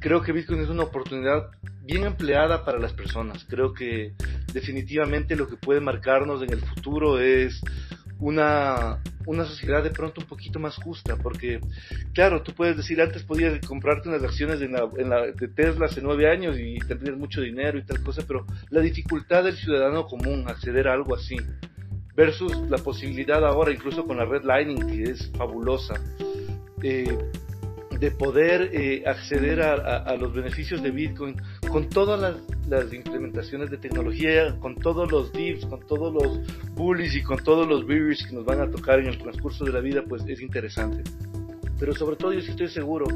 Creo 0.00 0.22
que 0.22 0.32
Bitcoin 0.32 0.60
es 0.60 0.68
una 0.68 0.84
oportunidad 0.84 1.50
bien 1.82 2.04
empleada 2.04 2.64
para 2.64 2.78
las 2.78 2.92
personas. 2.92 3.44
Creo 3.48 3.72
que 3.72 4.12
definitivamente 4.52 5.34
lo 5.34 5.48
que 5.48 5.56
puede 5.56 5.80
marcarnos 5.80 6.42
en 6.42 6.52
el 6.52 6.60
futuro 6.60 7.18
es 7.18 7.60
una, 8.20 8.98
una 9.26 9.44
sociedad 9.44 9.82
de 9.82 9.90
pronto 9.90 10.20
un 10.20 10.26
poquito 10.26 10.58
más 10.58 10.76
justa, 10.76 11.16
porque 11.16 11.60
claro, 12.12 12.42
tú 12.42 12.52
puedes 12.52 12.76
decir, 12.76 13.00
antes 13.00 13.22
podías 13.22 13.58
comprarte 13.66 14.08
unas 14.08 14.24
acciones 14.24 14.60
en 14.60 14.72
la, 14.72 14.88
en 14.96 15.08
la, 15.08 15.26
de 15.26 15.48
Tesla 15.48 15.86
hace 15.86 16.00
nueve 16.02 16.30
años 16.30 16.58
y 16.58 16.78
tendrías 16.78 17.16
mucho 17.16 17.40
dinero 17.40 17.78
y 17.78 17.84
tal 17.84 18.02
cosa, 18.02 18.22
pero 18.26 18.46
la 18.70 18.80
dificultad 18.80 19.44
del 19.44 19.56
ciudadano 19.56 20.06
común 20.06 20.44
acceder 20.48 20.88
a 20.88 20.94
algo 20.94 21.14
así, 21.14 21.36
versus 22.18 22.52
la 22.68 22.78
posibilidad 22.78 23.44
ahora, 23.46 23.70
incluso 23.70 24.04
con 24.04 24.16
la 24.16 24.24
redlining, 24.24 24.88
que 24.88 25.04
es 25.04 25.30
fabulosa, 25.36 25.94
eh, 26.82 27.16
de 28.00 28.10
poder 28.10 28.70
eh, 28.72 29.04
acceder 29.06 29.62
a, 29.62 30.16
los 30.16 30.32
beneficios 30.32 30.82
de 30.82 30.90
Bitcoin 30.90 31.36
con 31.68 31.88
todas 31.88 32.20
las, 32.20 32.34
implementaciones 32.92 33.70
de 33.70 33.78
tecnología, 33.78 34.58
con 34.60 34.76
todos 34.76 35.10
los 35.10 35.32
divs, 35.32 35.64
con 35.66 35.80
todos 35.86 36.12
los 36.12 36.40
bullies 36.74 37.14
y 37.14 37.22
con 37.22 37.38
todos 37.42 37.66
los 37.66 37.86
bears 37.86 38.26
que 38.26 38.34
nos 38.34 38.44
van 38.44 38.60
a 38.60 38.70
tocar 38.70 39.00
en 39.00 39.06
el 39.06 39.18
transcurso 39.18 39.64
de 39.64 39.72
la 39.72 39.80
vida, 39.80 40.02
pues 40.08 40.22
es 40.26 40.40
interesante. 40.40 41.02
Pero 41.78 41.94
sobre 41.94 42.16
todo 42.16 42.32
yo 42.32 42.40
sí 42.40 42.50
estoy 42.50 42.68
seguro 42.68 43.06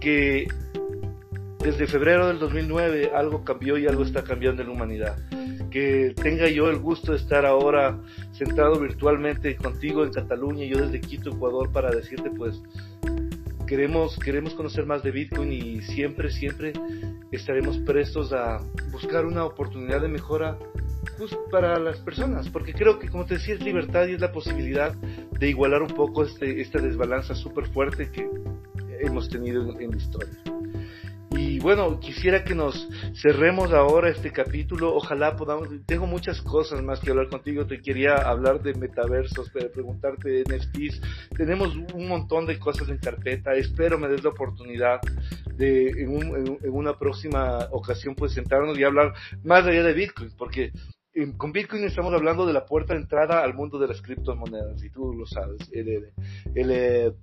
que 0.00 0.46
desde 1.64 1.86
febrero 1.86 2.28
del 2.28 2.38
2009 2.38 3.12
algo 3.14 3.42
cambió 3.42 3.78
y 3.78 3.86
algo 3.86 4.02
está 4.02 4.22
cambiando 4.22 4.62
en 4.62 4.68
la 4.68 4.74
humanidad. 4.74 5.16
Que 5.70 6.14
tenga 6.14 6.48
yo 6.48 6.70
el 6.70 6.78
gusto 6.78 7.12
de 7.12 7.18
estar 7.18 7.46
ahora 7.46 7.98
sentado 8.32 8.78
virtualmente 8.78 9.56
contigo 9.56 10.04
en 10.04 10.12
Cataluña 10.12 10.64
y 10.64 10.68
yo 10.68 10.78
desde 10.78 11.00
Quito, 11.00 11.30
Ecuador, 11.30 11.72
para 11.72 11.90
decirte 11.90 12.30
pues 12.30 12.62
queremos, 13.66 14.18
queremos 14.18 14.54
conocer 14.54 14.86
más 14.86 15.02
de 15.02 15.10
Bitcoin 15.10 15.52
y 15.52 15.82
siempre, 15.82 16.30
siempre 16.30 16.72
estaremos 17.32 17.78
prestos 17.78 18.32
a 18.32 18.60
buscar 18.90 19.24
una 19.24 19.44
oportunidad 19.44 20.00
de 20.00 20.08
mejora 20.08 20.58
pues, 21.18 21.36
para 21.50 21.78
las 21.78 21.98
personas, 21.98 22.48
porque 22.48 22.72
creo 22.72 22.98
que 22.98 23.08
como 23.08 23.24
te 23.24 23.34
decía 23.34 23.54
es 23.54 23.62
libertad 23.62 24.06
y 24.06 24.14
es 24.14 24.20
la 24.20 24.32
posibilidad 24.32 24.94
de 24.94 25.48
igualar 25.48 25.82
un 25.82 25.94
poco 25.94 26.24
este, 26.24 26.60
esta 26.60 26.80
desbalanza 26.80 27.34
súper 27.34 27.66
fuerte 27.66 28.10
que 28.10 28.28
hemos 29.00 29.28
tenido 29.28 29.78
en 29.78 29.90
la 29.90 29.96
historia. 29.96 30.53
Bueno, 31.64 31.98
quisiera 31.98 32.44
que 32.44 32.54
nos 32.54 32.86
cerremos 33.22 33.72
ahora 33.72 34.10
este 34.10 34.30
capítulo. 34.30 34.94
Ojalá 34.94 35.34
podamos. 35.34 35.66
Tengo 35.86 36.06
muchas 36.06 36.42
cosas 36.42 36.82
más 36.82 37.00
que 37.00 37.08
hablar 37.08 37.30
contigo. 37.30 37.66
Te 37.66 37.80
quería 37.80 38.16
hablar 38.16 38.62
de 38.62 38.74
metaversos, 38.74 39.50
preguntarte 39.72 40.28
de 40.28 40.42
NFTs. 40.42 41.00
Tenemos 41.34 41.74
un 41.74 42.06
montón 42.06 42.44
de 42.44 42.58
cosas 42.58 42.90
en 42.90 42.98
carpeta. 42.98 43.54
Espero 43.54 43.98
me 43.98 44.08
des 44.08 44.22
la 44.22 44.28
oportunidad 44.28 45.00
de 45.56 45.88
en, 46.02 46.58
una 46.64 46.98
próxima 46.98 47.66
ocasión 47.70 48.14
pues 48.14 48.32
sentarnos 48.32 48.78
y 48.78 48.84
hablar 48.84 49.14
más 49.42 49.64
allá 49.64 49.84
de 49.84 49.94
Bitcoin, 49.94 50.32
porque 50.36 50.70
con 51.38 51.52
Bitcoin 51.52 51.84
estamos 51.84 52.12
hablando 52.12 52.44
de 52.44 52.52
la 52.52 52.66
puerta 52.66 52.92
de 52.92 53.00
entrada 53.00 53.42
al 53.42 53.54
mundo 53.54 53.78
de 53.78 53.88
las 53.88 54.02
criptomonedas, 54.02 54.82
y 54.82 54.90
tú 54.90 55.14
lo 55.14 55.24
sabes. 55.26 55.70
El, 55.72 56.12
el, 56.54 57.14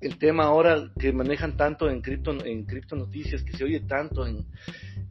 el 0.00 0.18
tema 0.18 0.44
ahora 0.44 0.90
que 0.98 1.12
manejan 1.12 1.56
tanto 1.56 1.88
en 1.88 2.02
cripto, 2.02 2.32
en 2.44 2.64
cripto 2.64 2.96
noticias, 2.96 3.42
que 3.42 3.56
se 3.56 3.64
oye 3.64 3.80
tanto 3.80 4.26
en, 4.26 4.46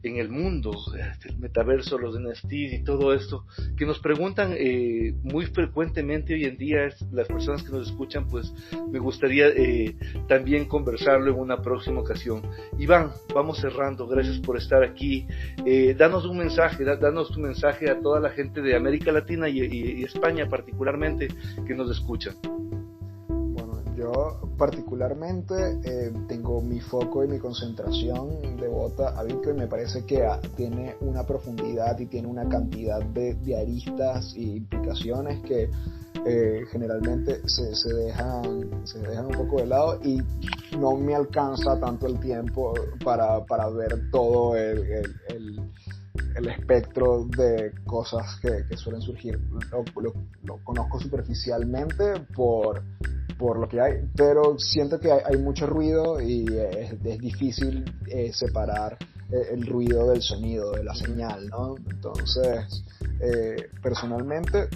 en 0.02 0.16
el 0.16 0.28
mundo, 0.28 0.72
el 1.24 1.38
metaverso, 1.38 1.98
los 1.98 2.18
NFTs 2.18 2.72
y 2.72 2.84
todo 2.84 3.12
esto, 3.12 3.46
que 3.76 3.84
nos 3.84 3.98
preguntan 3.98 4.54
eh, 4.56 5.14
muy 5.22 5.46
frecuentemente 5.46 6.34
hoy 6.34 6.44
en 6.44 6.56
día 6.56 6.88
las 7.12 7.26
personas 7.26 7.62
que 7.62 7.70
nos 7.70 7.88
escuchan, 7.88 8.28
pues 8.28 8.52
me 8.90 8.98
gustaría 8.98 9.48
eh, 9.48 9.96
también 10.28 10.66
conversarlo 10.66 11.32
en 11.32 11.38
una 11.38 11.60
próxima 11.60 12.00
ocasión. 12.00 12.42
Iván, 12.78 13.10
vamos 13.34 13.58
cerrando, 13.58 14.06
gracias 14.06 14.38
por 14.38 14.56
estar 14.56 14.82
aquí. 14.82 15.26
Eh, 15.64 15.94
danos 15.98 16.24
un 16.24 16.38
mensaje, 16.38 16.84
danos 16.84 17.30
tu 17.30 17.40
mensaje 17.40 17.90
a 17.90 18.00
toda 18.00 18.20
la 18.20 18.30
gente 18.30 18.62
de 18.62 18.76
América 18.76 19.10
Latina 19.10 19.48
y, 19.48 19.60
y 19.60 20.04
España 20.04 20.48
particularmente 20.48 21.28
que 21.66 21.74
nos 21.74 21.90
escuchan. 21.90 22.34
Yo 24.06 24.38
particularmente 24.56 25.80
eh, 25.82 26.12
tengo 26.28 26.62
mi 26.62 26.78
foco 26.78 27.24
y 27.24 27.28
mi 27.28 27.40
concentración 27.40 28.56
devota 28.56 29.08
a 29.18 29.24
Bitcoin. 29.24 29.56
Me 29.56 29.66
parece 29.66 30.04
que 30.06 30.24
tiene 30.54 30.94
una 31.00 31.24
profundidad 31.24 31.98
y 31.98 32.06
tiene 32.06 32.28
una 32.28 32.48
cantidad 32.48 33.02
de, 33.02 33.56
aristas 33.60 34.32
y 34.36 34.58
implicaciones 34.58 35.42
que 35.42 35.68
eh, 36.24 36.60
generalmente 36.70 37.40
se, 37.48 37.74
se, 37.74 37.92
dejan, 37.94 38.86
se 38.86 39.00
dejan 39.00 39.26
un 39.26 39.32
poco 39.32 39.56
de 39.56 39.66
lado 39.66 39.98
y 40.04 40.22
no 40.78 40.96
me 40.96 41.16
alcanza 41.16 41.80
tanto 41.80 42.06
el 42.06 42.20
tiempo 42.20 42.74
para, 43.04 43.40
ver 43.70 44.08
todo 44.12 44.56
el, 44.56 44.84
el, 45.28 46.48
espectro 46.48 47.24
de 47.36 47.72
cosas 47.84 48.38
que, 48.40 48.76
suelen 48.76 49.02
surgir. 49.02 49.40
lo, 50.44 50.58
conozco 50.62 51.00
superficialmente 51.00 52.20
por 52.36 52.84
por 53.38 53.58
lo 53.58 53.68
que 53.68 53.80
hay, 53.80 53.92
pero 54.16 54.58
siento 54.58 54.98
que 54.98 55.12
hay, 55.12 55.36
mucho 55.38 55.66
ruido 55.66 56.20
y 56.20 56.46
es, 56.48 57.02
difícil 57.20 57.84
eh, 58.06 58.32
separar 58.32 58.96
eh, 59.30 59.48
el 59.52 59.66
ruido 59.66 60.10
del 60.10 60.22
sonido, 60.22 60.72
de 60.72 60.84
la 60.84 60.94
señal, 60.94 61.46
¿no? 61.48 61.76
Entonces, 61.90 62.84
eh, 63.20 63.68
personalmente 63.82 64.68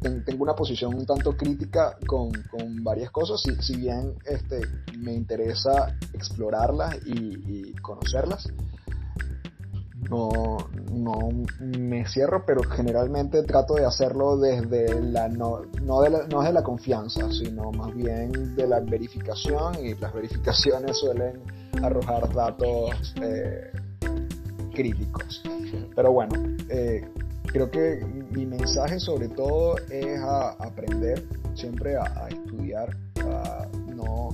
tengo 0.00 0.44
una 0.44 0.54
posición 0.54 0.94
un 0.94 1.04
tanto 1.04 1.36
crítica 1.36 1.98
con, 2.06 2.30
con 2.50 2.82
varias 2.82 3.10
cosas, 3.10 3.42
si, 3.42 3.54
si, 3.62 3.76
bien 3.76 4.14
este, 4.24 4.60
me 4.98 5.12
interesa 5.12 5.94
explorarlas 6.14 6.96
y, 7.04 7.68
y 7.70 7.72
conocerlas 7.82 8.48
no, 10.08 10.56
no 10.92 11.28
me 11.60 12.06
cierro, 12.06 12.44
pero 12.46 12.62
generalmente 12.62 13.42
trato 13.42 13.74
de 13.74 13.84
hacerlo 13.84 14.36
desde 14.38 15.00
la 15.00 15.28
no, 15.28 15.62
no, 15.82 16.00
de 16.02 16.10
la, 16.10 16.26
no 16.26 16.42
de 16.42 16.52
la 16.52 16.62
confianza, 16.62 17.30
sino 17.30 17.70
más 17.72 17.94
bien 17.94 18.54
de 18.56 18.66
la 18.66 18.80
verificación 18.80 19.84
y 19.84 19.94
las 19.94 20.12
verificaciones 20.14 20.96
suelen 20.98 21.40
arrojar 21.82 22.32
datos 22.32 23.14
eh, 23.22 23.70
críticos. 24.74 25.42
Pero 25.94 26.12
bueno, 26.12 26.34
eh, 26.68 27.06
creo 27.46 27.70
que 27.70 28.04
mi 28.30 28.46
mensaje 28.46 28.98
sobre 28.98 29.28
todo 29.28 29.76
es 29.90 30.18
a 30.20 30.50
aprender 30.52 31.22
siempre 31.54 31.96
a, 31.96 32.28
estudiar, 32.28 32.96
a 33.24 33.68
no, 33.94 34.30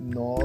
no 0.00 0.36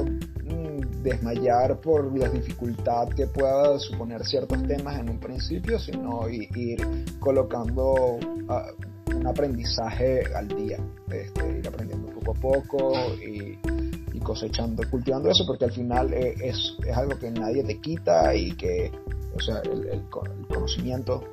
desmayar 1.02 1.80
por 1.80 2.16
la 2.16 2.28
dificultad 2.28 3.08
que 3.08 3.26
pueda 3.26 3.78
suponer 3.78 4.24
ciertos 4.24 4.62
temas 4.66 4.98
en 4.98 5.10
un 5.10 5.18
principio, 5.18 5.78
sino 5.78 6.28
ir 6.28 6.78
colocando 7.20 8.18
ah, 8.48 8.70
un 9.14 9.26
aprendizaje 9.26 10.22
al 10.34 10.48
día, 10.48 10.78
este, 11.10 11.58
ir 11.58 11.68
aprendiendo 11.68 12.08
poco 12.12 12.30
a 12.30 12.34
poco 12.34 12.92
y, 13.26 13.58
cosechando, 14.20 14.82
cultivando 14.90 15.30
eso, 15.30 15.44
porque 15.46 15.64
al 15.64 15.72
final 15.72 16.12
eh, 16.12 16.34
es, 16.42 16.76
algo 16.92 17.16
que 17.18 17.30
nadie 17.30 17.62
te 17.62 17.80
quita 17.80 18.34
y 18.34 18.50
que, 18.56 18.90
o 19.34 19.40
sea, 19.40 19.62
el, 19.62 20.02
conocimiento, 20.48 21.24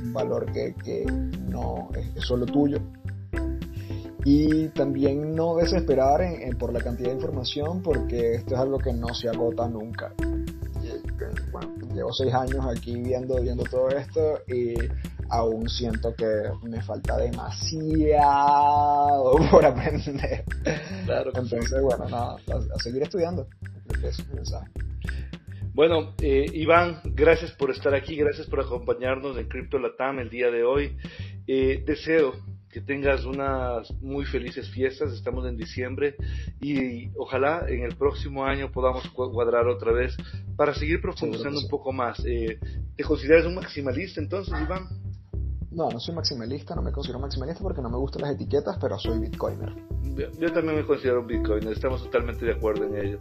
un 0.00 0.12
valor 0.12 0.52
que 0.52 1.04
no 1.48 1.88
es 1.94 2.22
solo 2.22 2.46
tuyo 2.46 2.78
y 4.24 4.68
también 4.68 5.34
no 5.34 5.56
desesperar 5.56 6.20
por 6.58 6.72
la 6.72 6.80
cantidad 6.80 7.10
de 7.10 7.16
información 7.16 7.82
porque 7.82 8.36
esto 8.36 8.54
es 8.54 8.60
algo 8.60 8.78
que 8.78 8.92
no 8.92 9.08
se 9.14 9.28
agota 9.28 9.68
nunca. 9.68 10.14
llevo 11.94 12.12
seis 12.12 12.32
años 12.32 12.64
aquí 12.66 13.00
viendo, 13.00 13.40
viendo 13.40 13.64
todo 13.64 13.88
esto 13.88 14.40
y 14.48 14.74
aún 15.28 15.68
siento 15.68 16.14
que 16.14 16.26
me 16.62 16.82
falta 16.82 17.18
demasiado 17.18 18.16
por 19.50 19.64
aprender. 19.64 20.44
Claro 21.04 21.30
Entonces, 21.34 21.82
bueno, 21.82 22.08
nada, 22.08 22.36
a, 22.36 22.78
seguir 22.78 23.02
estudiando. 23.02 23.46
Bueno, 25.74 26.14
eh, 26.22 26.46
Iván, 26.52 27.00
gracias 27.04 27.50
por 27.52 27.70
estar 27.70 27.94
aquí, 27.94 28.16
gracias 28.16 28.46
por 28.46 28.60
acompañarnos 28.60 29.36
en 29.36 29.48
Crypto 29.48 29.78
Latam 29.78 30.20
el 30.20 30.30
día 30.30 30.50
de 30.50 30.62
hoy. 30.64 30.96
Eh, 31.46 31.82
deseo 31.84 32.32
que 32.74 32.80
tengas 32.80 33.24
unas 33.24 33.88
muy 34.02 34.24
felices 34.24 34.68
fiestas, 34.68 35.12
estamos 35.12 35.46
en 35.46 35.56
diciembre 35.56 36.16
y 36.60 37.08
ojalá 37.16 37.66
en 37.68 37.84
el 37.84 37.94
próximo 37.94 38.44
año 38.44 38.72
podamos 38.72 39.08
cuadrar 39.10 39.68
otra 39.68 39.92
vez 39.92 40.16
para 40.56 40.74
seguir 40.74 41.00
profundizando 41.00 41.60
un 41.60 41.68
poco 41.68 41.92
más. 41.92 42.20
Eh, 42.26 42.58
¿Te 42.96 43.04
consideras 43.04 43.46
un 43.46 43.54
maximalista 43.54 44.20
entonces, 44.20 44.52
Iván? 44.60 44.88
No, 45.70 45.88
no 45.88 46.00
soy 46.00 46.16
maximalista, 46.16 46.74
no 46.74 46.82
me 46.82 46.90
considero 46.90 47.20
maximalista 47.20 47.62
porque 47.62 47.80
no 47.80 47.90
me 47.90 47.96
gustan 47.96 48.22
las 48.22 48.32
etiquetas, 48.34 48.76
pero 48.80 48.98
soy 48.98 49.20
bitcoiner. 49.20 49.72
Yo, 50.40 50.52
también 50.52 50.74
me 50.74 50.84
considero 50.84 51.20
un 51.20 51.28
bitcoiner, 51.28 51.72
estamos 51.72 52.02
totalmente 52.02 52.44
de 52.44 52.54
acuerdo 52.54 52.86
en 52.86 53.06
ello. 53.06 53.20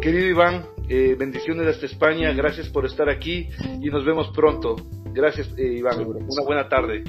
Querido 0.00 0.28
Iván, 0.28 0.64
eh, 0.88 1.14
bendiciones 1.18 1.66
desde 1.66 1.88
España, 1.88 2.32
gracias 2.32 2.70
por 2.70 2.86
estar 2.86 3.10
aquí 3.10 3.50
y 3.82 3.90
nos 3.90 4.02
vemos 4.06 4.30
pronto. 4.34 4.76
Gracias, 5.12 5.48
eh, 5.58 5.74
Iván. 5.74 6.06
Una 6.06 6.42
buena 6.42 6.68
tarde. 6.70 7.04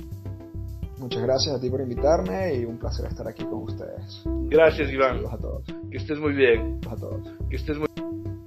Muchas 0.98 1.22
gracias 1.24 1.56
a 1.56 1.60
ti 1.60 1.70
por 1.70 1.82
invitarme 1.82 2.56
y 2.56 2.66
un 2.66 2.78
placer 2.78 3.06
estar 3.06 3.28
aquí 3.28 3.44
con 3.44 3.64
ustedes. 3.64 4.22
Gracias, 4.50 4.92
Iván. 4.92 5.16
Saludos 5.18 5.34
a 5.34 5.38
todos. 5.38 5.64
Que 5.92 5.98
estés 5.98 6.20
muy 6.20 6.34
bien. 6.34 6.80
Saludos 6.84 6.94
a 6.94 6.96
todos. 6.96 7.50
Que 7.50 7.56
estés 7.58 7.78
muy, 7.78 7.88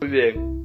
muy 0.00 0.10
bien. 0.10 0.62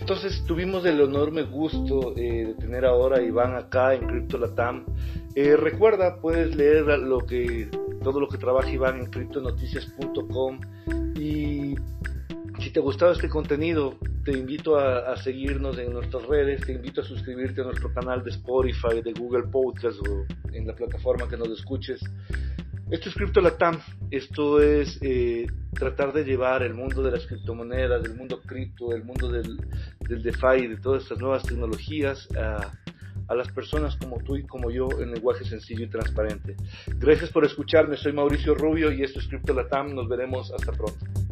Entonces 0.00 0.42
tuvimos 0.46 0.86
el 0.86 1.02
enorme 1.02 1.42
gusto 1.42 2.14
eh, 2.16 2.46
de 2.46 2.54
tener 2.54 2.86
ahora 2.86 3.18
a 3.18 3.22
Iván 3.22 3.54
acá 3.56 3.94
en 3.94 4.06
Crypto 4.06 4.38
Latam. 4.38 4.86
Eh, 5.34 5.54
recuerda, 5.54 6.18
puedes 6.22 6.56
leer 6.56 6.86
lo 6.98 7.18
que, 7.26 7.68
todo 8.02 8.18
lo 8.18 8.26
que 8.28 8.38
trabaja 8.38 8.70
Iván 8.70 9.00
en 9.00 9.10
criptonoticias.com 9.10 10.60
y 11.14 11.74
si 12.58 12.70
te 12.70 12.80
ha 12.80 12.82
gustado 12.82 13.12
este 13.12 13.28
contenido, 13.28 13.98
te 14.24 14.32
invito 14.32 14.78
a, 14.78 15.16
seguirnos 15.16 15.78
en 15.78 15.92
nuestras 15.92 16.26
redes, 16.26 16.60
te 16.66 16.72
invito 16.72 17.00
a 17.00 17.04
suscribirte 17.04 17.60
a 17.60 17.64
nuestro 17.64 17.92
canal 17.92 18.22
de 18.24 18.30
Spotify, 18.30 19.00
de 19.02 19.12
Google 19.12 19.44
Podcast 19.44 19.98
o 20.08 20.26
en 20.52 20.66
la 20.66 20.74
plataforma 20.74 21.28
que 21.28 21.36
nos 21.36 21.48
escuches. 21.50 22.00
Esto 22.90 23.10
es 23.10 23.14
Crypto 23.14 23.40
Latam, 23.40 23.78
esto 24.10 24.60
es 24.60 24.98
eh, 25.02 25.46
tratar 25.72 26.12
de 26.12 26.24
llevar 26.24 26.62
el 26.62 26.74
mundo 26.74 27.02
de 27.02 27.12
las 27.12 27.26
criptomonedas, 27.26 28.02
del 28.02 28.16
mundo 28.16 28.40
cripto, 28.40 28.92
el 28.92 29.04
mundo 29.04 29.28
del, 29.28 29.58
del 30.08 30.22
DeFi, 30.22 30.66
de 30.66 30.76
todas 30.78 31.02
estas 31.02 31.18
nuevas 31.18 31.42
tecnologías 31.44 32.28
a, 32.34 32.72
a 33.28 33.34
las 33.34 33.52
personas 33.52 33.96
como 33.96 34.18
tú 34.18 34.36
y 34.36 34.46
como 34.46 34.70
yo 34.70 34.88
en 35.00 35.12
lenguaje 35.12 35.44
sencillo 35.44 35.84
y 35.84 35.90
transparente. 35.90 36.56
Gracias 36.98 37.30
por 37.30 37.44
escucharme, 37.44 37.96
soy 37.96 38.12
Mauricio 38.12 38.54
Rubio 38.54 38.90
y 38.90 39.02
esto 39.02 39.20
es 39.20 39.28
Crypto 39.28 39.52
Latam, 39.52 39.94
nos 39.94 40.08
veremos 40.08 40.50
hasta 40.50 40.72
pronto. 40.72 41.27